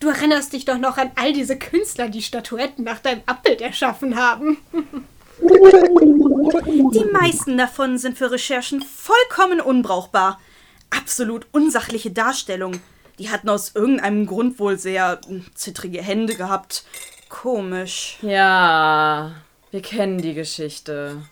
Du 0.00 0.08
erinnerst 0.08 0.52
dich 0.52 0.64
doch 0.64 0.76
noch 0.76 0.98
an 0.98 1.12
all 1.14 1.32
diese 1.32 1.56
Künstler, 1.56 2.08
die 2.08 2.20
Statuetten 2.20 2.82
nach 2.82 2.98
deinem 2.98 3.22
Abbild 3.26 3.60
erschaffen 3.60 4.16
haben. 4.16 4.58
Die 5.40 7.08
meisten 7.12 7.56
davon 7.56 7.96
sind 7.96 8.18
für 8.18 8.32
Recherchen 8.32 8.82
vollkommen 8.82 9.60
unbrauchbar. 9.60 10.40
Absolut 10.90 11.46
unsachliche 11.52 12.10
Darstellungen. 12.10 12.82
Die 13.20 13.30
hatten 13.30 13.48
aus 13.48 13.76
irgendeinem 13.76 14.26
Grund 14.26 14.58
wohl 14.58 14.80
sehr 14.80 15.20
hm, 15.28 15.46
zittrige 15.54 16.02
Hände 16.02 16.34
gehabt. 16.34 16.84
Komisch. 17.28 18.18
Ja, 18.20 19.36
wir 19.70 19.80
kennen 19.80 20.20
die 20.20 20.34
Geschichte. 20.34 21.22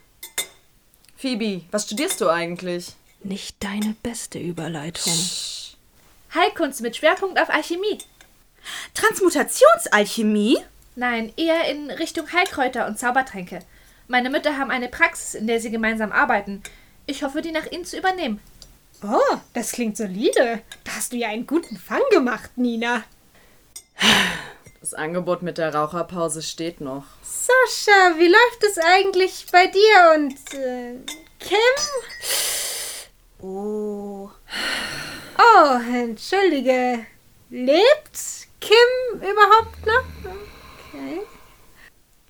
Phoebe, 1.20 1.62
was 1.72 1.86
studierst 1.86 2.20
du 2.20 2.28
eigentlich? 2.28 2.92
Nicht 3.24 3.56
deine 3.64 3.96
beste 4.04 4.38
Überleitung. 4.38 5.12
Heilkunst 6.32 6.80
mit 6.80 6.94
Schwerpunkt 6.94 7.40
auf 7.40 7.50
Alchemie. 7.50 7.98
Transmutationsalchemie? 8.94 10.58
Nein, 10.94 11.32
eher 11.36 11.68
in 11.68 11.90
Richtung 11.90 12.32
Heilkräuter 12.32 12.86
und 12.86 13.00
Zaubertränke. 13.00 13.58
Meine 14.06 14.30
Mütter 14.30 14.58
haben 14.58 14.70
eine 14.70 14.86
Praxis, 14.86 15.34
in 15.34 15.48
der 15.48 15.58
sie 15.58 15.72
gemeinsam 15.72 16.12
arbeiten. 16.12 16.62
Ich 17.06 17.24
hoffe, 17.24 17.42
die 17.42 17.50
nach 17.50 17.66
ihnen 17.66 17.84
zu 17.84 17.98
übernehmen. 17.98 18.40
Oh, 19.02 19.38
das 19.54 19.72
klingt 19.72 19.96
solide. 19.96 20.62
Da 20.84 20.92
hast 20.92 21.12
du 21.12 21.16
ja 21.16 21.30
einen 21.30 21.48
guten 21.48 21.78
Fang 21.78 22.02
gemacht, 22.12 22.52
Nina. 22.54 23.02
Das 24.80 24.94
Angebot 24.94 25.42
mit 25.42 25.58
der 25.58 25.74
Raucherpause 25.74 26.40
steht 26.40 26.80
noch. 26.80 27.04
Sascha, 27.22 28.16
wie 28.16 28.28
läuft 28.28 28.62
es 28.62 28.78
eigentlich 28.78 29.46
bei 29.50 29.66
dir 29.66 30.14
und 30.14 30.54
äh, 30.54 30.94
Kim? 31.40 31.58
Oh. 33.40 34.30
Oh, 35.36 35.78
entschuldige. 35.92 37.06
Lebt 37.50 38.18
Kim 38.60 39.20
überhaupt 39.20 39.84
noch? 39.84 40.04
Okay. 40.92 41.22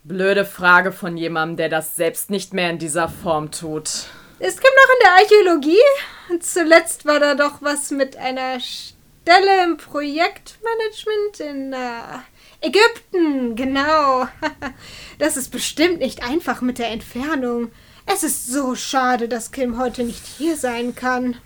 Blöde 0.04 0.46
Frage 0.46 0.92
von 0.92 1.18
jemandem, 1.18 1.58
der 1.58 1.68
das 1.68 1.96
selbst 1.96 2.30
nicht 2.30 2.54
mehr 2.54 2.70
in 2.70 2.78
dieser 2.78 3.10
Form 3.10 3.50
tut. 3.50 4.06
Ist 4.38 4.60
Kim 4.60 4.70
noch 4.74 4.94
in 4.94 5.00
der 5.02 5.12
Archäologie? 5.12 6.40
Zuletzt 6.40 7.04
war 7.04 7.20
da 7.20 7.34
doch 7.34 7.60
was 7.60 7.90
mit 7.90 8.16
einer 8.16 8.58
Stelle 8.60 9.64
im 9.64 9.76
Projektmanagement 9.76 11.40
in 11.40 11.72
äh, 11.74 12.20
Ägypten, 12.60 13.56
genau. 13.56 14.26
Das 15.18 15.36
ist 15.36 15.50
bestimmt 15.50 15.98
nicht 15.98 16.22
einfach 16.22 16.60
mit 16.60 16.78
der 16.78 16.90
Entfernung. 16.92 17.72
Es 18.06 18.22
ist 18.22 18.46
so 18.46 18.76
schade, 18.76 19.28
dass 19.28 19.50
Kim 19.50 19.78
heute 19.78 20.04
nicht 20.04 20.24
hier 20.24 20.56
sein 20.56 20.94
kann. 20.94 21.36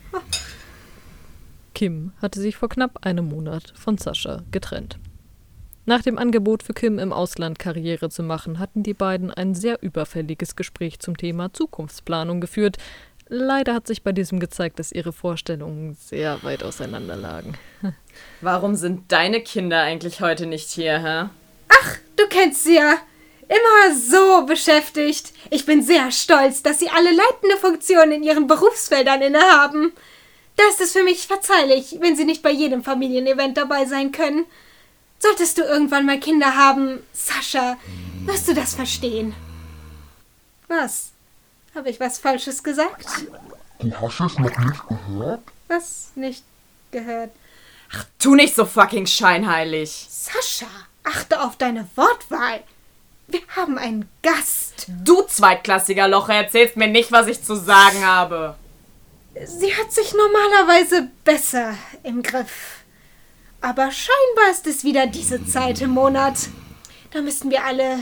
Kim 1.75 2.13
hatte 2.21 2.39
sich 2.39 2.57
vor 2.57 2.69
knapp 2.69 3.07
einem 3.07 3.29
Monat 3.29 3.73
von 3.75 3.97
Sascha 3.97 4.43
getrennt. 4.51 4.99
Nach 5.85 6.03
dem 6.03 6.17
Angebot 6.17 6.63
für 6.63 6.75
Kim 6.75 7.01
im 7.01 7.13
Ausland 7.13 7.59
Karriere 7.59 8.09
zu 8.09 8.23
machen, 8.23 8.61
hatten 8.61 8.85
die 8.85 8.95
beiden 8.95 9.33
ein 9.33 9.55
sehr 9.55 9.83
überfälliges 9.83 10.55
Gespräch 10.55 11.01
zum 11.01 11.17
Thema 11.17 11.53
Zukunftsplanung 11.53 12.41
geführt. 12.41 12.77
Leider 13.35 13.73
hat 13.73 13.87
sich 13.87 14.03
bei 14.03 14.13
diesem 14.13 14.41
gezeigt, 14.41 14.79
dass 14.79 14.93
ihre 14.93 15.11
Vorstellungen 15.11 15.97
sehr 15.99 16.43
weit 16.43 16.63
auseinander 16.63 17.17
lagen. 17.17 17.55
Warum 18.43 18.75
sind 18.75 19.11
deine 19.11 19.41
Kinder 19.41 19.81
eigentlich 19.81 20.21
heute 20.21 20.45
nicht 20.45 20.69
hier, 20.69 20.99
hä? 20.99 21.31
Ach, 21.71 21.97
du 22.17 22.27
kennst 22.29 22.65
sie 22.65 22.75
ja. 22.75 22.99
Immer 23.49 23.97
so 23.99 24.45
beschäftigt. 24.45 25.33
Ich 25.49 25.65
bin 25.65 25.83
sehr 25.83 26.11
stolz, 26.11 26.63
dass 26.63 26.79
sie 26.79 26.91
alle 26.91 27.11
leitende 27.11 27.57
Funktionen 27.59 28.13
in 28.13 28.23
ihren 28.23 28.47
Berufsfeldern 28.49 29.23
innehaben. 29.23 29.95
Da 30.57 30.65
ist 30.69 30.83
es 30.83 30.93
für 30.93 31.03
mich 31.03 31.27
verzeihlich, 31.27 31.97
wenn 32.01 32.17
sie 32.17 32.27
nicht 32.27 32.43
bei 32.43 32.51
jedem 32.51 32.85
Familienevent 32.85 33.57
dabei 33.57 33.87
sein 33.87 34.13
können. 34.13 34.45
Solltest 35.19 35.57
du 35.57 35.63
irgendwann 35.63 36.05
mal 36.05 36.21
Kinder 36.21 36.55
haben, 36.55 36.99
Sascha, 37.15 37.79
wirst 38.27 38.47
du 38.47 38.53
das 38.53 38.75
verstehen. 38.75 39.35
Was? 40.69 41.12
Habe 41.75 41.91
ich 41.91 41.99
was 42.01 42.19
Falsches 42.19 42.63
gesagt? 42.63 43.07
Du 43.81 44.01
hast 44.01 44.21
es 44.21 44.39
noch 44.39 44.59
nicht 44.59 44.89
gehört? 44.89 45.43
Was 45.69 46.11
nicht 46.15 46.45
gehört? 46.91 47.31
Tu 48.19 48.35
nicht 48.35 48.55
so 48.55 48.65
fucking 48.65 49.07
scheinheilig. 49.07 50.07
Sascha, 50.09 50.67
achte 51.03 51.43
auf 51.43 51.57
deine 51.57 51.89
Wortwahl. 51.97 52.63
Wir 53.27 53.41
haben 53.57 53.79
einen 53.79 54.09
Gast. 54.23 54.87
Du 54.89 55.23
zweitklassiger 55.23 56.09
Locher 56.09 56.35
erzählst 56.35 56.77
mir 56.77 56.89
nicht, 56.89 57.11
was 57.11 57.27
ich 57.27 57.43
zu 57.43 57.55
sagen 57.57 58.05
habe. 58.05 58.57
Sie 59.45 59.75
hat 59.75 59.93
sich 59.93 60.13
normalerweise 60.13 61.09
besser 61.25 61.75
im 62.03 62.23
Griff. 62.23 62.83
Aber 63.63 63.91
scheinbar 63.91 64.51
ist 64.51 64.67
es 64.67 64.85
wieder 64.85 65.07
diese 65.07 65.47
Zeit 65.47 65.81
im 65.81 65.91
Monat. 65.91 66.49
Da 67.13 67.23
müssen 67.23 67.51
wir 67.51 67.65
alle 67.65 68.01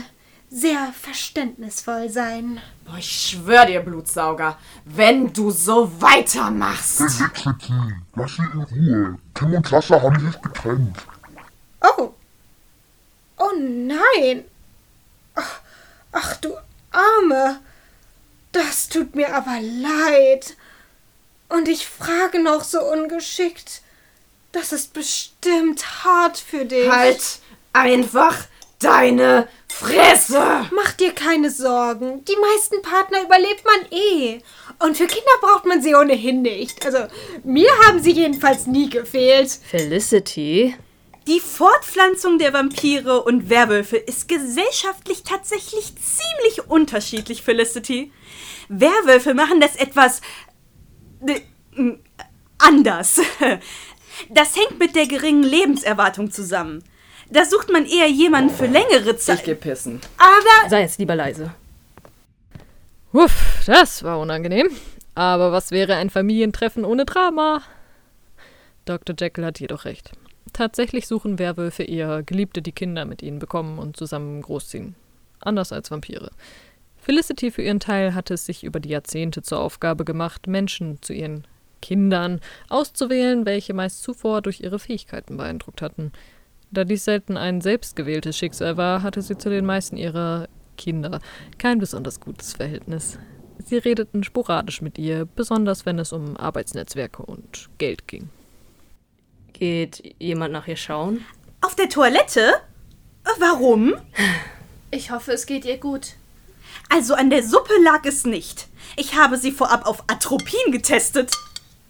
sehr 0.51 0.91
verständnisvoll 0.91 2.09
sein. 2.09 2.61
Boah, 2.85 2.97
ich 2.97 3.09
schwör 3.09 3.65
dir, 3.65 3.79
Blutsauger, 3.79 4.57
wenn 4.83 5.31
du 5.31 5.49
so 5.49 5.89
weitermachst. 6.01 6.97
Felicity, 6.97 7.73
lass 8.15 8.35
sie 8.35 8.43
in 8.53 8.61
Ruhe. 8.61 9.17
Kim 9.33 9.53
und 9.53 9.65
Sascha 9.65 10.01
haben 10.01 10.19
sich 10.19 10.41
getrennt. 10.41 10.97
Oh. 11.81 12.13
Oh 13.37 13.51
nein. 13.57 14.43
Ach, 15.35 15.61
ach 16.11 16.35
du 16.37 16.53
Arme. 16.91 17.61
Das 18.51 18.89
tut 18.89 19.15
mir 19.15 19.33
aber 19.33 19.57
leid. 19.61 20.57
Und 21.47 21.69
ich 21.69 21.87
frage 21.87 22.43
noch 22.43 22.65
so 22.65 22.81
ungeschickt. 22.81 23.81
Das 24.51 24.73
ist 24.73 24.93
bestimmt 24.93 26.03
hart 26.03 26.37
für 26.37 26.65
dich. 26.65 26.91
Halt 26.91 27.39
einfach 27.71 28.35
deine 28.79 29.47
Fresse! 29.73 30.69
Mach 30.71 30.93
dir 30.93 31.13
keine 31.13 31.49
Sorgen. 31.49 32.23
Die 32.25 32.35
meisten 32.35 32.81
Partner 32.81 33.23
überlebt 33.23 33.63
man 33.65 33.91
eh. 33.91 34.39
Und 34.79 34.97
für 34.97 35.07
Kinder 35.07 35.31
braucht 35.41 35.65
man 35.65 35.81
sie 35.81 35.95
ohnehin 35.95 36.41
nicht. 36.41 36.85
Also, 36.85 36.99
mir 37.43 37.69
haben 37.85 38.01
sie 38.01 38.11
jedenfalls 38.11 38.67
nie 38.67 38.89
gefehlt. 38.89 39.49
Felicity. 39.49 40.75
Die 41.27 41.39
Fortpflanzung 41.39 42.39
der 42.39 42.53
Vampire 42.53 43.23
und 43.23 43.49
Werwölfe 43.49 43.97
ist 43.97 44.27
gesellschaftlich 44.27 45.23
tatsächlich 45.23 45.93
ziemlich 45.95 46.67
unterschiedlich, 46.67 47.43
Felicity. 47.43 48.11
Werwölfe 48.69 49.33
machen 49.33 49.61
das 49.61 49.75
etwas 49.75 50.21
äh, 51.25 51.41
anders. 52.57 53.21
Das 54.29 54.55
hängt 54.55 54.77
mit 54.77 54.95
der 54.95 55.07
geringen 55.07 55.41
Lebenserwartung 55.41 56.31
zusammen. 56.31 56.83
Da 57.31 57.45
sucht 57.45 57.71
man 57.71 57.85
eher 57.85 58.09
jemanden 58.09 58.53
für 58.53 58.65
längere 58.65 59.11
Ich 59.11 59.19
Zeit. 59.19 59.45
geh 59.45 59.55
pissen. 59.55 60.01
Aber 60.17 60.69
Sei 60.69 60.81
jetzt 60.81 60.99
lieber 60.99 61.15
leise. 61.15 61.53
Uff, 63.13 63.63
das 63.65 64.03
war 64.03 64.19
unangenehm. 64.19 64.69
Aber 65.15 65.51
was 65.51 65.71
wäre 65.71 65.95
ein 65.95 66.09
Familientreffen 66.09 66.85
ohne 66.85 67.05
Drama? 67.05 67.61
Dr. 68.85 69.15
Jekyll 69.17 69.45
hat 69.45 69.59
jedoch 69.59 69.85
recht. 69.85 70.11
Tatsächlich 70.53 71.07
suchen 71.07 71.39
Werwölfe 71.39 71.83
eher 71.83 72.23
Geliebte, 72.23 72.61
die 72.61 72.71
Kinder 72.71 73.05
mit 73.05 73.21
ihnen 73.21 73.39
bekommen 73.39 73.79
und 73.79 73.95
zusammen 73.95 74.41
großziehen. 74.41 74.95
Anders 75.39 75.71
als 75.71 75.91
Vampire. 75.91 76.31
Felicity 77.01 77.51
für 77.51 77.61
ihren 77.61 77.79
Teil 77.79 78.13
hatte 78.13 78.33
es 78.35 78.45
sich 78.45 78.63
über 78.63 78.79
die 78.79 78.89
Jahrzehnte 78.89 79.41
zur 79.41 79.59
Aufgabe 79.59 80.05
gemacht, 80.05 80.47
Menschen 80.47 81.01
zu 81.01 81.13
ihren 81.13 81.45
Kindern 81.81 82.41
auszuwählen, 82.69 83.45
welche 83.45 83.73
meist 83.73 84.03
zuvor 84.03 84.41
durch 84.41 84.61
ihre 84.61 84.79
Fähigkeiten 84.79 85.37
beeindruckt 85.37 85.81
hatten. 85.81 86.11
Da 86.71 86.83
dies 86.85 87.03
selten 87.03 87.37
ein 87.37 87.61
selbstgewähltes 87.61 88.37
Schicksal 88.37 88.77
war, 88.77 89.03
hatte 89.03 89.21
sie 89.21 89.37
zu 89.37 89.49
den 89.49 89.65
meisten 89.65 89.97
ihrer 89.97 90.47
Kinder 90.77 91.19
kein 91.57 91.79
besonders 91.79 92.19
gutes 92.19 92.53
Verhältnis. 92.53 93.19
Sie 93.65 93.77
redeten 93.77 94.23
sporadisch 94.23 94.81
mit 94.81 94.97
ihr, 94.97 95.25
besonders 95.25 95.85
wenn 95.85 95.99
es 95.99 96.13
um 96.13 96.37
Arbeitsnetzwerke 96.37 97.21
und 97.23 97.69
Geld 97.77 98.07
ging. 98.07 98.29
Geht 99.53 100.15
jemand 100.17 100.53
nach 100.53 100.67
ihr 100.67 100.77
schauen? 100.77 101.23
auf 101.61 101.75
der 101.75 101.89
Toilette? 101.89 102.53
Warum? 103.37 103.93
Ich 104.89 105.11
hoffe, 105.11 105.31
es 105.31 105.45
geht 105.45 105.63
ihr 105.63 105.77
gut. 105.77 106.15
Also 106.89 107.13
an 107.13 107.29
der 107.29 107.43
Suppe 107.43 107.73
lag 107.83 108.03
es 108.05 108.25
nicht. 108.25 108.67
Ich 108.97 109.15
habe 109.15 109.37
sie 109.37 109.51
vorab 109.51 109.85
auf 109.85 110.03
Atropin 110.07 110.71
getestet. 110.71 111.31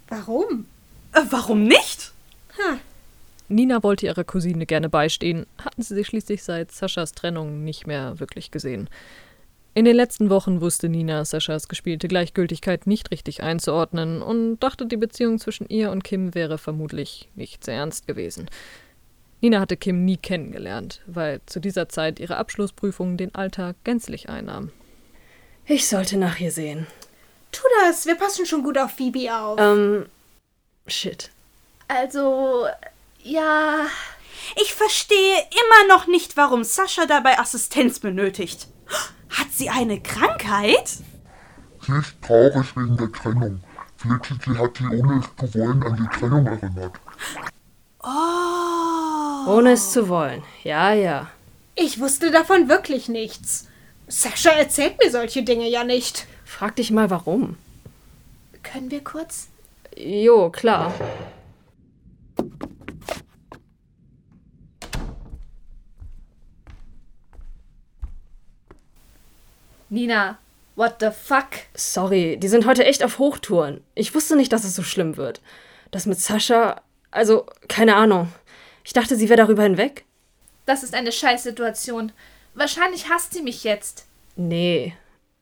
Warum? 0.10 0.66
Äh, 1.14 1.22
Warum 1.30 1.64
nicht? 1.64 2.12
Nina 3.52 3.84
wollte 3.84 4.06
ihrer 4.06 4.24
Cousine 4.24 4.66
gerne 4.66 4.90
beistehen, 4.90 5.46
hatten 5.64 5.82
sie 5.82 5.96
sich 5.96 6.08
schließlich 6.08 6.44
seit 6.44 6.72
Saschas 6.72 7.12
Trennung 7.12 7.64
nicht 7.64 7.86
mehr 7.86 8.20
wirklich 8.20 8.52
gesehen. 8.52 8.90
In 9.74 9.86
den 9.86 9.96
letzten 9.96 10.30
Wochen 10.30 10.60
wusste 10.60 10.90
Nina 10.90 11.24
Saschas 11.24 11.70
gespielte 11.70 12.08
Gleichgültigkeit 12.10 12.88
nicht 12.88 13.12
richtig 13.12 13.42
einzuordnen 13.42 14.22
und 14.22 14.60
dachte, 14.60 14.86
die 14.86 14.98
Beziehung 14.98 15.40
zwischen 15.40 15.70
ihr 15.70 15.92
und 15.92 16.04
Kim 16.04 16.36
wäre 16.36 16.58
vermutlich 16.58 17.30
nicht 17.36 17.64
sehr 17.64 17.76
ernst 17.76 18.06
gewesen. 18.06 18.50
Nina 19.40 19.60
hatte 19.60 19.78
Kim 19.78 20.04
nie 20.04 20.18
kennengelernt, 20.18 21.02
weil 21.06 21.40
zu 21.46 21.60
dieser 21.60 21.88
Zeit 21.88 22.20
ihre 22.20 22.38
Abschlussprüfung 22.38 23.16
den 23.16 23.34
Alltag 23.34 23.76
gänzlich 23.84 24.30
einnahm. 24.30 24.72
Ich 25.66 25.88
sollte 25.88 26.18
nach 26.18 26.40
ihr 26.40 26.52
sehen. 26.52 26.86
Tu 27.52 27.64
das, 27.82 28.06
wir 28.06 28.16
passen 28.16 28.46
schon 28.46 28.64
gut 28.64 28.78
auf 28.78 28.92
Phoebe 28.92 29.34
auf. 29.34 29.60
Ähm, 29.60 30.06
shit. 30.86 31.32
Also, 31.88 32.66
ja, 33.24 33.86
Ich 34.62 34.74
verstehe 34.74 35.38
immer 35.38 35.96
noch 35.96 36.08
nicht, 36.08 36.36
warum 36.38 36.64
Sascha 36.64 37.06
dabei 37.06 37.40
Assistenz 37.40 38.00
benötigt. 38.00 38.68
Hat 39.30 39.48
sie 39.52 39.70
eine 39.70 40.02
Krankheit? 40.02 40.90
Sie 41.86 41.94
ist 41.94 42.16
traurig 42.22 42.76
wegen 42.76 42.98
der 42.98 43.12
Trennung. 43.12 43.64
Felicity 43.98 44.56
hat 44.56 44.78
sie 44.78 44.86
ohne 44.88 45.22
es 45.22 45.52
zu 45.52 45.60
wollen 45.60 45.84
an 45.84 45.96
die 45.96 46.18
Trennung 46.20 46.46
erinnert. 46.48 46.94
Oh. 48.04 49.52
Ohne 49.58 49.72
es 49.74 49.92
zu 49.92 50.10
wollen. 50.10 50.44
Ja, 50.64 50.92
ja. 50.94 51.28
Ich 51.76 52.00
wusste 52.00 52.32
davon 52.32 52.68
wirklich 52.68 53.08
nichts. 53.08 53.68
Sascha 54.08 54.50
erzählt 54.52 54.98
mir 55.02 55.12
solche 55.12 55.44
Dinge 55.44 55.70
ja 55.70 55.84
nicht. 55.84 56.28
Frag 56.46 56.76
dich 56.76 56.92
mal, 56.92 57.10
warum. 57.10 57.58
können 58.64 58.92
wir 58.92 59.04
kurz? 59.04 59.48
Jo, 59.96 60.50
klar. 60.50 60.94
Nina, 69.92 70.40
what 70.76 70.96
the 71.02 71.10
fuck? 71.12 71.48
Sorry, 71.76 72.38
die 72.38 72.48
sind 72.48 72.66
heute 72.66 72.86
echt 72.86 73.04
auf 73.04 73.20
Hochtouren. 73.20 73.82
Ich 73.94 74.16
wusste 74.16 74.36
nicht, 74.38 74.54
dass 74.54 74.64
es 74.64 74.74
so 74.76 74.84
schlimm 74.84 75.18
wird. 75.18 75.42
Das 75.92 76.06
mit 76.06 76.18
Sascha, 76.20 76.82
also, 77.12 77.46
keine 77.68 77.96
Ahnung. 77.98 78.32
Ich 78.86 78.94
dachte, 78.94 79.18
sie 79.18 79.28
wäre 79.28 79.36
darüber 79.38 79.64
hinweg. 79.64 80.06
Das 80.66 80.82
ist 80.84 80.96
eine 80.96 81.12
Scheißsituation. 81.12 82.14
Wahrscheinlich 82.54 83.10
hasst 83.10 83.34
sie 83.34 83.42
mich 83.42 83.64
jetzt, 83.66 84.06
Nee, 84.38 84.96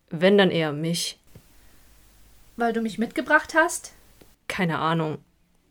wenn 0.09 0.37
dann 0.39 0.49
eher 0.49 0.71
mich. 0.71 1.19
weil 2.57 2.73
du 2.73 2.81
mich 2.81 2.97
mitgebracht 2.97 3.53
hast. 3.53 3.93
Keine 4.47 4.79
Ahnung. 4.79 5.19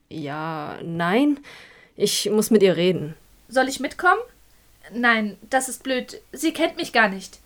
Ja, 0.08 0.78
nein. 0.84 1.40
Ich 1.96 2.30
muss 2.30 2.50
mit 2.52 2.62
ihr 2.62 2.76
reden. 2.76 3.14
Soll 3.48 3.68
ich 3.68 3.80
mitkommen? 3.80 4.20
Nein, 4.92 5.36
das 5.50 5.68
ist 5.68 5.82
blöd. 5.82 6.20
Sie 6.32 6.52
kennt 6.52 6.76
mich 6.76 6.92
gar 6.92 7.08
nicht. 7.08 7.40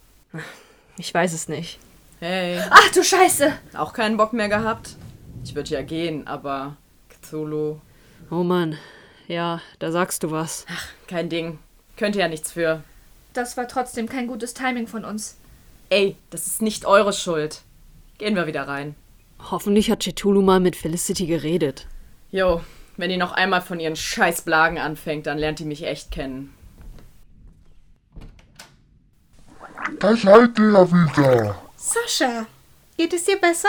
Ich 0.99 1.13
weiß 1.13 1.33
es 1.33 1.49
nicht. 1.49 1.79
Hey, 2.21 2.61
Ach 2.71 2.93
du 2.93 3.03
Scheiße! 3.03 3.53
auch 3.77 3.93
keinen 3.93 4.17
Bock 4.17 4.33
mehr 4.33 4.49
gehabt? 4.49 4.97
Ich 5.45 5.55
würde 5.55 5.71
ja 5.71 5.83
gehen, 5.83 6.27
aber 6.27 6.77
Cthulhu, 7.09 7.81
Oh 8.31 8.43
Mann. 8.45 8.79
Ja, 9.27 9.61
da 9.79 9.91
sagst 9.91 10.23
du 10.23 10.31
was. 10.31 10.65
kein 11.07 11.29
Ding. 11.29 11.59
Könnte 11.97 12.19
ja 12.21 12.29
nichts 12.29 12.53
für. 12.53 12.83
Das 13.33 13.57
war 13.57 13.67
trotzdem 13.69 14.09
kein 14.09 14.27
gutes 14.27 14.55
Timing 14.55 14.87
von 14.87 15.05
uns. 15.05 15.37
Ey, 15.91 16.17
das 16.31 16.47
ist 16.47 16.63
nicht 16.63 16.87
eure 16.87 17.13
Schuld. 17.13 17.63
Gehen 18.19 18.37
wir 18.37 18.47
wieder 18.47 18.69
rein. 18.69 18.95
Hoffentlich 19.51 19.91
hat 19.91 20.01
Cthulhu 20.05 20.43
mal 20.43 20.61
mit 20.61 20.77
Felicity 20.77 21.27
geredet. 21.27 21.87
Jo, 22.31 22.61
wenn 22.97 23.11
die 23.11 23.17
noch 23.17 23.33
einmal 23.33 23.61
von 23.63 23.81
ihren 23.81 23.97
scheiß 23.97 24.43
Blagen 24.43 24.79
anfängt, 24.79 25.27
dann 25.27 25.39
lernt 25.39 25.59
die 25.59 25.65
mich 25.65 25.85
echt 25.85 26.11
kennen. 26.13 26.55
Da 30.01 30.17
seid 30.17 30.59
ihr 30.59 30.73
ja 30.73 30.91
wieder. 30.91 31.59
Sascha, 31.77 32.47
geht 32.97 33.13
es 33.13 33.25
dir 33.25 33.41
besser? 33.41 33.69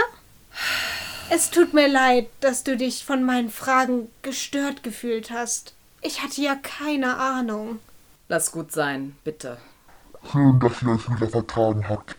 Es 1.29 1.49
tut 1.49 1.73
mir 1.73 1.88
leid, 1.88 2.27
dass 2.41 2.63
du 2.63 2.77
dich 2.77 3.05
von 3.05 3.23
meinen 3.23 3.49
Fragen 3.49 4.09
gestört 4.21 4.83
gefühlt 4.83 5.31
hast. 5.31 5.73
Ich 6.01 6.21
hatte 6.21 6.41
ja 6.41 6.55
keine 6.55 7.17
Ahnung. 7.17 7.79
Lass 8.27 8.51
gut 8.51 8.71
sein, 8.71 9.15
bitte. 9.23 9.57
Schön, 10.31 10.59
dass 10.59 10.81
ihr 10.81 10.89
euch 10.89 11.09
wieder 11.09 11.29
vertragen 11.29 11.88
habt. 11.88 12.15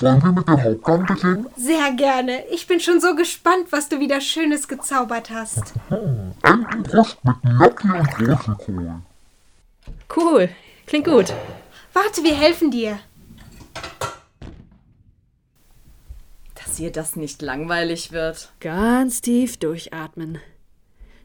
Wollen 0.00 0.22
wir 0.22 0.32
mit 0.32 0.48
dem 0.48 0.62
Hauptgang 0.62 1.06
beginnen? 1.06 1.46
Sehr 1.56 1.92
gerne. 1.92 2.46
Ich 2.46 2.66
bin 2.66 2.80
schon 2.80 3.00
so 3.00 3.14
gespannt, 3.14 3.66
was 3.70 3.88
du 3.88 4.00
wieder 4.00 4.20
Schönes 4.20 4.68
gezaubert 4.68 5.30
hast. 5.30 5.74
Entenbrust 6.42 7.18
mit 7.24 7.36
Gnocchi 7.42 7.88
und 7.90 8.20
Rosenkohl. 8.20 9.00
Cool. 10.14 10.48
Klingt 10.86 11.06
gut. 11.06 11.32
Warte, 11.92 12.22
wir 12.22 12.34
helfen 12.34 12.70
dir. 12.70 12.98
Dass 16.72 16.80
ihr 16.80 16.90
das 16.90 17.16
nicht 17.16 17.42
langweilig 17.42 18.12
wird. 18.12 18.50
Ganz 18.60 19.20
tief 19.20 19.58
durchatmen. 19.58 20.38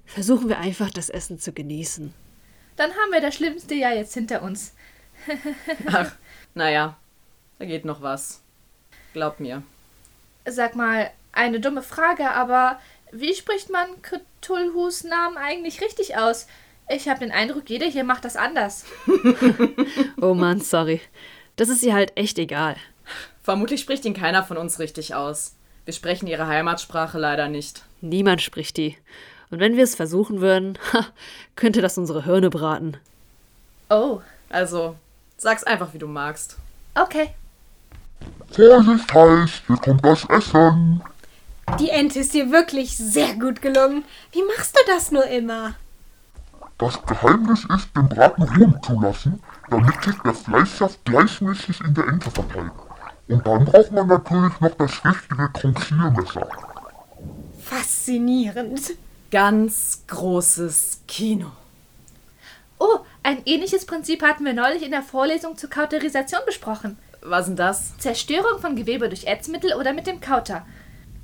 Versuchen 0.06 0.50
wir 0.50 0.58
einfach, 0.58 0.92
das 0.92 1.10
Essen 1.10 1.40
zu 1.40 1.54
genießen. 1.54 2.14
Dann 2.76 2.92
haben 2.92 3.14
wir 3.14 3.22
das 3.22 3.36
schlimmste 3.36 3.74
Jahr 3.74 3.94
jetzt 3.94 4.14
hinter 4.14 4.42
uns. 4.42 4.74
Ach, 5.86 6.12
naja, 6.54 6.98
da 7.60 7.66
geht 7.66 7.86
noch 7.86 8.02
was. 8.02 8.42
Glaub 9.14 9.40
mir. 9.40 9.64
Sag 10.46 10.76
mal, 10.76 11.12
eine 11.32 11.62
dumme 11.62 11.82
Frage, 11.82 12.30
aber 12.30 12.82
wie 13.14 13.34
spricht 13.34 13.70
man 13.70 13.88
Cthulhus 14.02 15.06
Namen 15.06 15.38
eigentlich 15.38 15.80
richtig 15.80 16.18
aus? 16.18 16.48
Ich 16.90 17.08
habe 17.08 17.22
den 17.22 17.32
Eindruck, 17.32 17.70
jeder 17.70 17.88
hier 17.88 18.04
macht 18.04 18.26
das 18.26 18.36
anders. 18.36 18.84
Oh 20.20 20.34
Mann, 20.34 20.60
sorry. 20.60 21.00
Das 21.56 21.70
ist 21.70 21.84
ihr 21.84 21.94
halt 21.94 22.18
echt 22.18 22.38
egal. 22.38 22.76
Vermutlich 23.48 23.80
spricht 23.80 24.04
ihn 24.04 24.14
keiner 24.14 24.44
von 24.44 24.58
uns 24.58 24.78
richtig 24.78 25.16
aus. 25.16 25.54
Wir 25.86 25.94
sprechen 25.94 26.28
ihre 26.28 26.48
Heimatsprache 26.48 27.18
leider 27.18 27.48
nicht. 27.48 27.82
Niemand 28.02 28.42
spricht 28.42 28.76
die. 28.76 28.98
Und 29.50 29.62
wenn 29.62 29.78
wir 29.78 29.86
es 29.86 29.96
versuchen 29.96 30.42
würden, 30.42 30.78
ha, 30.92 31.06
könnte 31.56 31.82
das 31.82 31.98
unsere 31.98 32.26
Hirne 32.26 32.50
braten. 32.50 32.98
Oh, 33.90 34.20
Also, 34.50 34.98
sag's 35.38 35.64
einfach, 35.64 35.94
wie 35.94 35.98
du 35.98 36.08
magst. 36.08 36.58
okay. 36.96 37.30
Vorsicht 38.52 39.14
heiß, 39.14 39.50
hier 39.66 39.78
kommt 39.78 40.04
das 40.04 40.26
Essen. 40.26 41.02
Die 41.80 41.90
Ente 41.90 42.20
ist 42.20 42.34
dir 42.34 42.52
wirklich 42.52 42.98
sehr 42.98 43.34
gut 43.36 43.62
gelungen. 43.62 44.04
Wie 44.34 44.44
machst 44.44 44.76
du 44.76 44.82
das 44.88 45.10
nur 45.10 45.26
immer? 45.26 45.76
Das 46.80 47.02
Geheimnis 47.06 47.64
ist, 47.74 47.96
den 47.96 48.10
Braten 48.10 48.44
ruhen 48.44 48.78
zu 48.84 49.00
lassen, 49.00 49.42
damit 49.70 50.04
sich 50.04 50.16
der 50.26 50.34
Fleischsaft 50.34 51.00
gleichmäßig 51.06 51.80
in 51.80 51.94
der 51.94 52.08
Ente 52.10 52.30
verteilt. 52.30 52.74
Und 53.28 53.46
dann 53.46 53.66
braucht 53.66 53.92
man 53.92 54.08
natürlich 54.08 54.60
noch 54.62 54.76
das 54.76 55.06
richtige 55.06 55.50
Kronkiermesser. 55.54 56.48
Faszinierend. 57.64 58.94
Ganz 59.32 60.04
großes 60.08 61.02
Kino. 61.08 61.52
Oh, 62.80 63.00
ein 63.24 63.42
ähnliches 63.46 63.86
Prinzip 63.86 64.24
hatten 64.24 64.46
wir 64.46 64.54
neulich 64.54 64.84
in 64.84 64.92
der 64.92 65.02
Vorlesung 65.02 65.58
zur 65.58 65.70
Kauterisation 65.70 66.42
besprochen. 66.46 66.98
Was 67.22 67.48
denn 67.48 67.56
das? 67.58 67.98
Zerstörung 67.98 68.62
von 68.62 68.76
Gewebe 68.76 69.10
durch 69.10 69.26
Ätzmittel 69.26 69.74
oder 69.74 69.92
mit 69.92 70.08
dem 70.08 70.22
Kauter. 70.22 70.66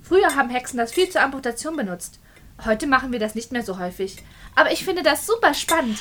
Früher 0.02 0.36
haben 0.36 0.50
Hexen 0.50 0.78
das 0.78 0.92
viel 0.92 1.10
zur 1.10 1.22
Amputation 1.22 1.78
benutzt. 1.78 2.20
Heute 2.66 2.88
machen 2.88 3.12
wir 3.12 3.20
das 3.20 3.36
nicht 3.36 3.52
mehr 3.52 3.64
so 3.64 3.78
häufig. 3.80 4.18
Aber 4.56 4.72
ich 4.72 4.86
finde 4.86 5.04
das 5.04 5.26
super 5.26 5.54
spannend. 5.54 6.00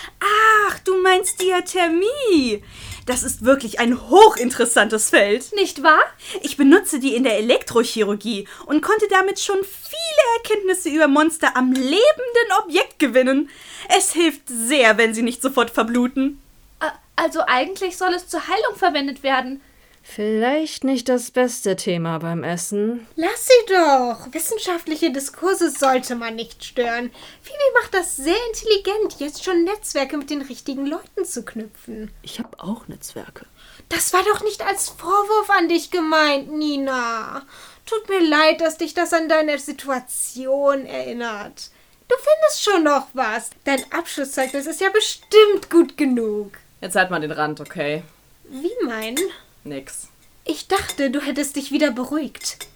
Ach, 0.69 0.79
du 0.81 1.01
meinst 1.03 1.41
Diathermie. 1.41 2.63
Das 3.07 3.23
ist 3.25 3.45
wirklich 3.45 3.81
ein 3.81 4.09
hochinteressantes 4.11 5.11
Feld. 5.11 5.53
Nicht 5.55 5.83
wahr? 5.83 6.03
Ich 6.43 6.57
benutze 6.57 7.01
die 7.01 7.17
in 7.17 7.25
der 7.25 7.39
Elektrochirurgie 7.39 8.47
und 8.67 8.83
konnte 8.83 9.09
damit 9.09 9.41
schon 9.41 9.57
viele 9.65 10.37
Erkenntnisse 10.39 10.91
über 10.91 11.09
Monster 11.09 11.57
am 11.57 11.73
lebenden 11.73 12.53
Objekt 12.63 12.99
gewinnen. 12.99 13.49
Es 13.97 14.13
hilft 14.13 14.43
sehr, 14.47 14.99
wenn 14.99 15.15
sie 15.15 15.23
nicht 15.23 15.43
sofort 15.43 15.71
verbluten. 15.71 16.41
Ä- 16.81 16.93
Also 17.17 17.41
eigentlich 17.47 17.97
soll 17.97 18.13
es 18.15 18.29
zur 18.29 18.47
Heilung 18.47 18.77
verwendet 18.77 19.23
werden. 19.25 19.63
Vielleicht 20.03 20.85
nicht 20.85 21.09
das 21.09 21.31
beste 21.31 21.77
Thema 21.77 22.19
beim 22.19 22.43
Essen. 22.43 23.07
Lass 23.17 23.47
sie 23.47 23.73
doch. 23.73 24.33
Wissenschaftliche 24.33 25.13
Diskurse 25.13 25.71
sollte 25.71 26.17
man 26.17 26.35
nicht 26.35 26.65
stören. 26.65 27.11
Phoebe 27.41 27.81
macht 27.81 27.95
das 27.95 28.17
sehr 28.17 28.37
intelligent, 28.49 29.21
jetzt 29.21 29.45
schon 29.45 29.65
Netzwerke 29.65 30.17
mit 30.17 30.29
den 30.29 30.43
richtigen 30.43 30.87
Leuten 30.87 31.25
zu 31.25 31.45
knüpfen. 31.45 32.11
Ich 32.23 32.41
habe 32.41 32.59
auch 32.59 32.89
Netzwerke. 32.89 33.47
Das 33.89 34.13
war 34.13 34.23
doch 34.25 34.43
nicht 34.43 34.67
als 34.67 34.89
Vorwurf 34.89 35.51
an 35.51 35.69
dich 35.69 35.91
gemeint, 35.91 36.51
Nina. 36.51 37.43
Tut 37.87 38.09
mir 38.09 38.29
leid, 38.29 38.61
dass 38.61 38.79
dich 38.79 38.95
das 38.95 39.13
an 39.13 39.29
deine 39.29 39.59
Situation 39.59 40.85
erinnert. 40.85 41.71
Du 42.09 42.17
findest 42.17 42.63
schon 42.63 42.85
noch 42.85 43.07
was. 43.15 43.51
Dein 43.65 43.85
Abschlusszeugnis 43.93 44.67
ist 44.67 44.81
ja 44.81 44.91
bestimmt 44.91 45.71
gut 45.71 45.97
genug. 45.97 46.59
Jetzt 46.81 46.97
halt 46.97 47.11
mal 47.11 47.21
den 47.21 47.33
Rand, 47.33 47.61
okay? 47.61 48.03
Wie 48.49 48.73
mein? 48.85 49.17
Nix. 49.65 50.09
Ich 50.45 50.67
dachte, 50.69 51.11
du 51.11 51.21
hättest 51.21 51.57
dich 51.57 51.71
wieder 51.71 51.91
beruhigt. 51.93 52.67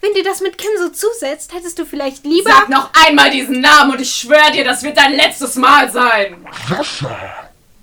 Wenn 0.00 0.14
dir 0.14 0.22
das 0.22 0.40
mit 0.40 0.56
Kim 0.56 0.70
so 0.78 0.90
zusetzt, 0.90 1.52
hättest 1.52 1.78
du 1.78 1.84
vielleicht 1.84 2.24
lieber. 2.24 2.50
Sag 2.50 2.68
noch 2.68 2.90
einmal 2.94 3.30
diesen 3.30 3.60
Namen 3.60 3.92
und 3.92 4.00
ich 4.00 4.14
schwöre 4.14 4.52
dir, 4.52 4.64
das 4.64 4.84
wird 4.84 4.96
dein 4.96 5.14
letztes 5.14 5.56
Mal 5.56 5.90
sein. 5.90 6.46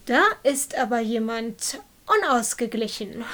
Da 0.05 0.23
ist 0.43 0.77
aber 0.77 0.99
jemand 0.99 1.79
unausgeglichen. 2.05 3.25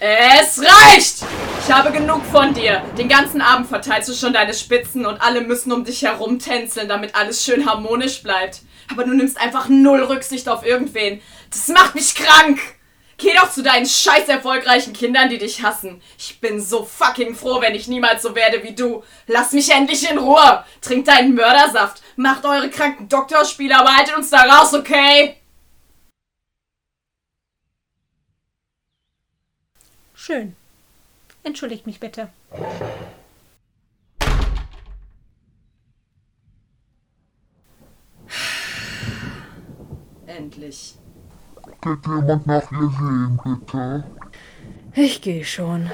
Es 0.00 0.60
reicht! 0.60 1.24
Ich 1.64 1.72
habe 1.72 1.90
genug 1.92 2.22
von 2.26 2.52
dir. 2.52 2.82
Den 2.98 3.08
ganzen 3.08 3.40
Abend 3.40 3.68
verteilst 3.68 4.08
du 4.10 4.12
schon 4.12 4.34
deine 4.34 4.52
Spitzen 4.52 5.06
und 5.06 5.22
alle 5.22 5.40
müssen 5.40 5.72
um 5.72 5.84
dich 5.84 6.02
herum 6.02 6.38
tänzeln, 6.38 6.88
damit 6.88 7.14
alles 7.14 7.42
schön 7.44 7.64
harmonisch 7.64 8.22
bleibt. 8.22 8.60
Aber 8.90 9.04
du 9.04 9.14
nimmst 9.14 9.40
einfach 9.40 9.68
null 9.68 10.02
Rücksicht 10.02 10.46
auf 10.48 10.66
irgendwen. 10.66 11.22
Das 11.48 11.68
macht 11.68 11.94
mich 11.94 12.14
krank! 12.14 12.58
Geh 13.16 13.32
doch 13.34 13.50
zu 13.50 13.62
deinen 13.62 13.86
scheiß 13.86 14.28
erfolgreichen 14.28 14.92
Kindern, 14.92 15.28
die 15.28 15.38
dich 15.38 15.62
hassen. 15.62 16.02
Ich 16.18 16.40
bin 16.40 16.60
so 16.60 16.84
fucking 16.84 17.34
froh, 17.34 17.60
wenn 17.60 17.74
ich 17.74 17.86
niemals 17.86 18.22
so 18.22 18.34
werde 18.34 18.62
wie 18.62 18.74
du. 18.74 19.04
Lass 19.26 19.52
mich 19.52 19.70
endlich 19.70 20.10
in 20.10 20.18
Ruhe. 20.18 20.64
Trinkt 20.80 21.08
deinen 21.08 21.34
Mördersaft. 21.34 22.02
Macht 22.16 22.44
eure 22.44 22.70
kranken 22.70 23.08
Doktorspiele, 23.08 23.78
aber 23.78 23.96
haltet 23.96 24.16
uns 24.16 24.30
da 24.30 24.42
raus, 24.42 24.74
okay? 24.74 25.36
Schön. 30.14 30.56
Entschuldigt 31.42 31.86
mich 31.86 32.00
bitte. 32.00 32.30
Endlich. 40.26 40.94
Geht 41.80 42.06
jemand 42.06 42.46
nach 42.46 42.70
ihr 42.72 42.90
sehen, 42.90 43.40
bitte? 43.42 44.04
Ich 44.94 45.20
gehe 45.22 45.44
schon. 45.44 45.90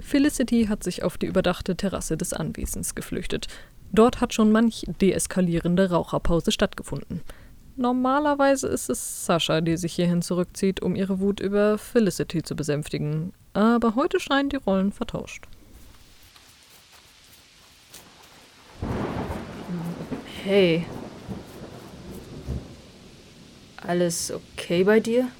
Felicity 0.00 0.66
hat 0.66 0.82
sich 0.82 1.02
auf 1.02 1.18
die 1.18 1.26
überdachte 1.26 1.76
Terrasse 1.76 2.16
des 2.16 2.32
Anwesens 2.32 2.94
geflüchtet. 2.94 3.46
Dort 3.92 4.20
hat 4.20 4.34
schon 4.34 4.52
manch 4.52 4.84
deeskalierende 5.00 5.90
Raucherpause 5.90 6.52
stattgefunden. 6.52 7.20
Normalerweise 7.76 8.68
ist 8.68 8.90
es 8.90 9.24
Sascha, 9.24 9.60
die 9.60 9.76
sich 9.76 9.94
hierhin 9.94 10.22
zurückzieht, 10.22 10.82
um 10.82 10.94
ihre 10.94 11.20
Wut 11.20 11.40
über 11.40 11.78
Felicity 11.78 12.42
zu 12.42 12.54
besänftigen. 12.54 13.32
Aber 13.52 13.94
heute 13.94 14.20
scheinen 14.20 14.48
die 14.48 14.56
Rollen 14.56 14.92
vertauscht. 14.92 15.46
Hey. 20.44 20.86
Alles 23.86 24.30
okay 24.30 24.84
bei 24.84 25.00
dir? 25.00 25.30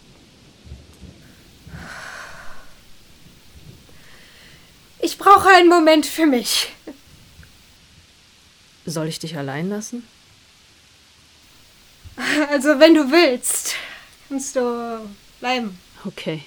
Ich 5.00 5.18
brauche 5.18 5.48
einen 5.48 5.68
Moment 5.68 6.07
für 6.07 6.26
mich. 6.26 6.72
Soll 8.87 9.09
ich 9.09 9.18
dich 9.18 9.37
allein 9.37 9.68
lassen? 9.68 10.07
Also, 12.50 12.79
wenn 12.79 12.94
du 12.94 13.11
willst, 13.11 13.74
kannst 14.29 14.57
du 14.57 15.09
bleiben. 15.38 15.79
Okay. 16.05 16.42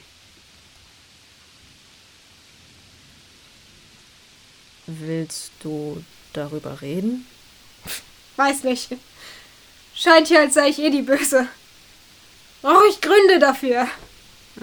Willst 4.86 5.52
du 5.62 6.04
darüber 6.34 6.82
reden? 6.82 7.26
Weiß 8.36 8.64
nicht. 8.64 8.90
Scheint 9.96 10.30
ja, 10.30 10.42
als 10.42 10.56
sei 10.56 10.70
ich 10.70 10.80
eh 10.80 10.90
die 10.90 11.02
Böse. 11.02 11.48
Brauche 12.64 12.88
ich 12.90 13.00
Gründe 13.02 13.38
dafür? 13.40 13.88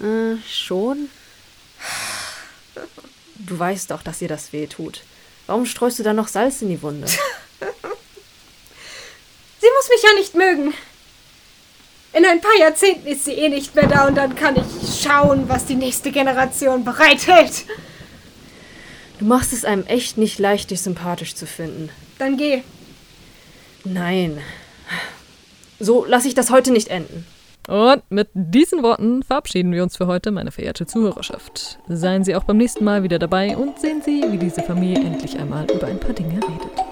Äh, 0.03 0.37
schon? 0.49 1.11
Du 3.37 3.59
weißt 3.59 3.91
doch, 3.91 4.03
dass 4.03 4.21
dir 4.21 4.29
das 4.29 4.55
weh 4.55 4.67
tut. 4.67 5.03
Warum 5.47 5.67
streust 5.67 5.99
du 5.99 6.03
dann 6.03 6.17
noch 6.17 6.29
Salz 6.29 6.63
in 6.63 6.71
die 6.71 6.81
Wunde? 6.81 7.07
Sie 7.09 7.19
muss 9.77 9.89
mich 9.91 10.03
ja 10.03 10.15
nicht 10.15 10.35
mögen. 10.35 10.73
In 12.15 12.25
ein 12.25 12.41
paar 12.41 12.57
Jahrzehnten 12.59 13.07
ist 13.07 13.27
sie 13.27 13.35
eh 13.35 13.51
nicht 13.51 13.75
mehr 13.75 13.87
da 13.87 14.09
und 14.09 14.15
dann 14.15 14.35
kann 14.35 14.57
ich 14.57 14.65
schauen, 15.03 15.49
was 15.49 15.67
die 15.67 15.77
nächste 15.77 16.11
Generation 16.11 16.83
bereithält. 16.85 17.67
Du 19.19 19.27
machst 19.27 19.53
es 19.53 19.67
einem 19.67 19.85
echt 19.87 20.17
nicht 20.17 20.39
leicht, 20.39 20.71
dich 20.71 20.81
sympathisch 20.81 21.35
zu 21.35 21.47
finden. 21.47 21.91
Dann 22.19 22.39
geh. 22.39 22.63
Nein. 23.85 24.41
So 25.79 26.07
lasse 26.07 26.29
ich 26.29 26.35
das 26.35 26.49
heute 26.51 26.71
nicht 26.73 26.89
enden. 26.89 27.27
Und 27.69 28.03
mit 28.11 28.29
diesen 28.35 28.83
Worten 28.83 29.23
verabschieden 29.23 29.73
wir 29.73 29.83
uns 29.83 29.97
für 29.97 30.07
heute, 30.07 30.31
meine 30.31 30.51
verehrte 30.51 30.87
Zuhörerschaft. 30.87 31.79
Seien 31.89 32.25
Sie 32.25 32.35
auch 32.35 32.45
beim 32.45 32.57
nächsten 32.57 32.85
Mal 32.85 33.03
wieder 33.03 33.19
dabei 33.19 33.57
und 33.57 33.79
sehen 33.79 34.03
Sie, 34.03 34.25
wie 34.31 34.39
diese 34.39 34.63
Familie 34.63 35.05
endlich 35.05 35.39
einmal 35.39 35.67
über 35.71 35.87
ein 35.87 36.01
paar 36.01 36.13
Dinge 36.13 36.35
redet. 36.35 36.91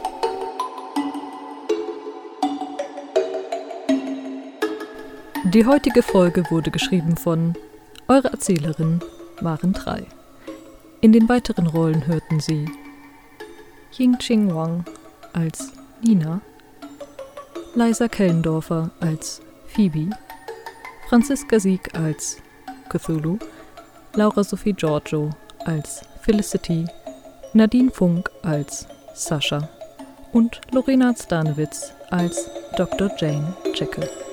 Die 5.55 5.65
heutige 5.65 6.03
Folge 6.03 6.45
wurde 6.51 6.71
geschrieben 6.71 7.17
von 7.17 7.55
Eure 8.07 8.29
Erzählerin 8.29 9.01
waren 9.41 9.73
drei. 9.73 10.05
In 11.01 11.13
den 11.13 11.29
weiteren 11.29 11.67
Rollen 11.67 12.07
hörten 12.07 12.39
Sie 12.39 12.69
Ying 13.97 14.19
Ching 14.19 14.55
Wang 14.55 14.85
als 15.33 15.73
Nina, 16.03 16.41
Liza 17.75 18.09
Kellendorfer 18.09 18.91
als 19.01 19.41
Phoebe, 19.67 20.11
Franziska 21.09 21.59
Sieg 21.59 21.95
als 21.95 22.37
Cthulhu, 22.91 23.39
Laura 24.13 24.45
Sophie 24.45 24.75
Giorgio 24.75 25.31
als 25.65 26.03
Felicity, 26.21 26.85
Nadine 27.55 27.91
Funk 27.91 28.31
als 28.43 28.87
Sascha 29.15 29.67
und 30.33 30.61
Lorena 30.71 31.15
Stanowitz 31.17 31.95
als 32.11 32.51
Dr. 32.77 33.11
Jane 33.19 33.57
Jekyll. 33.75 34.28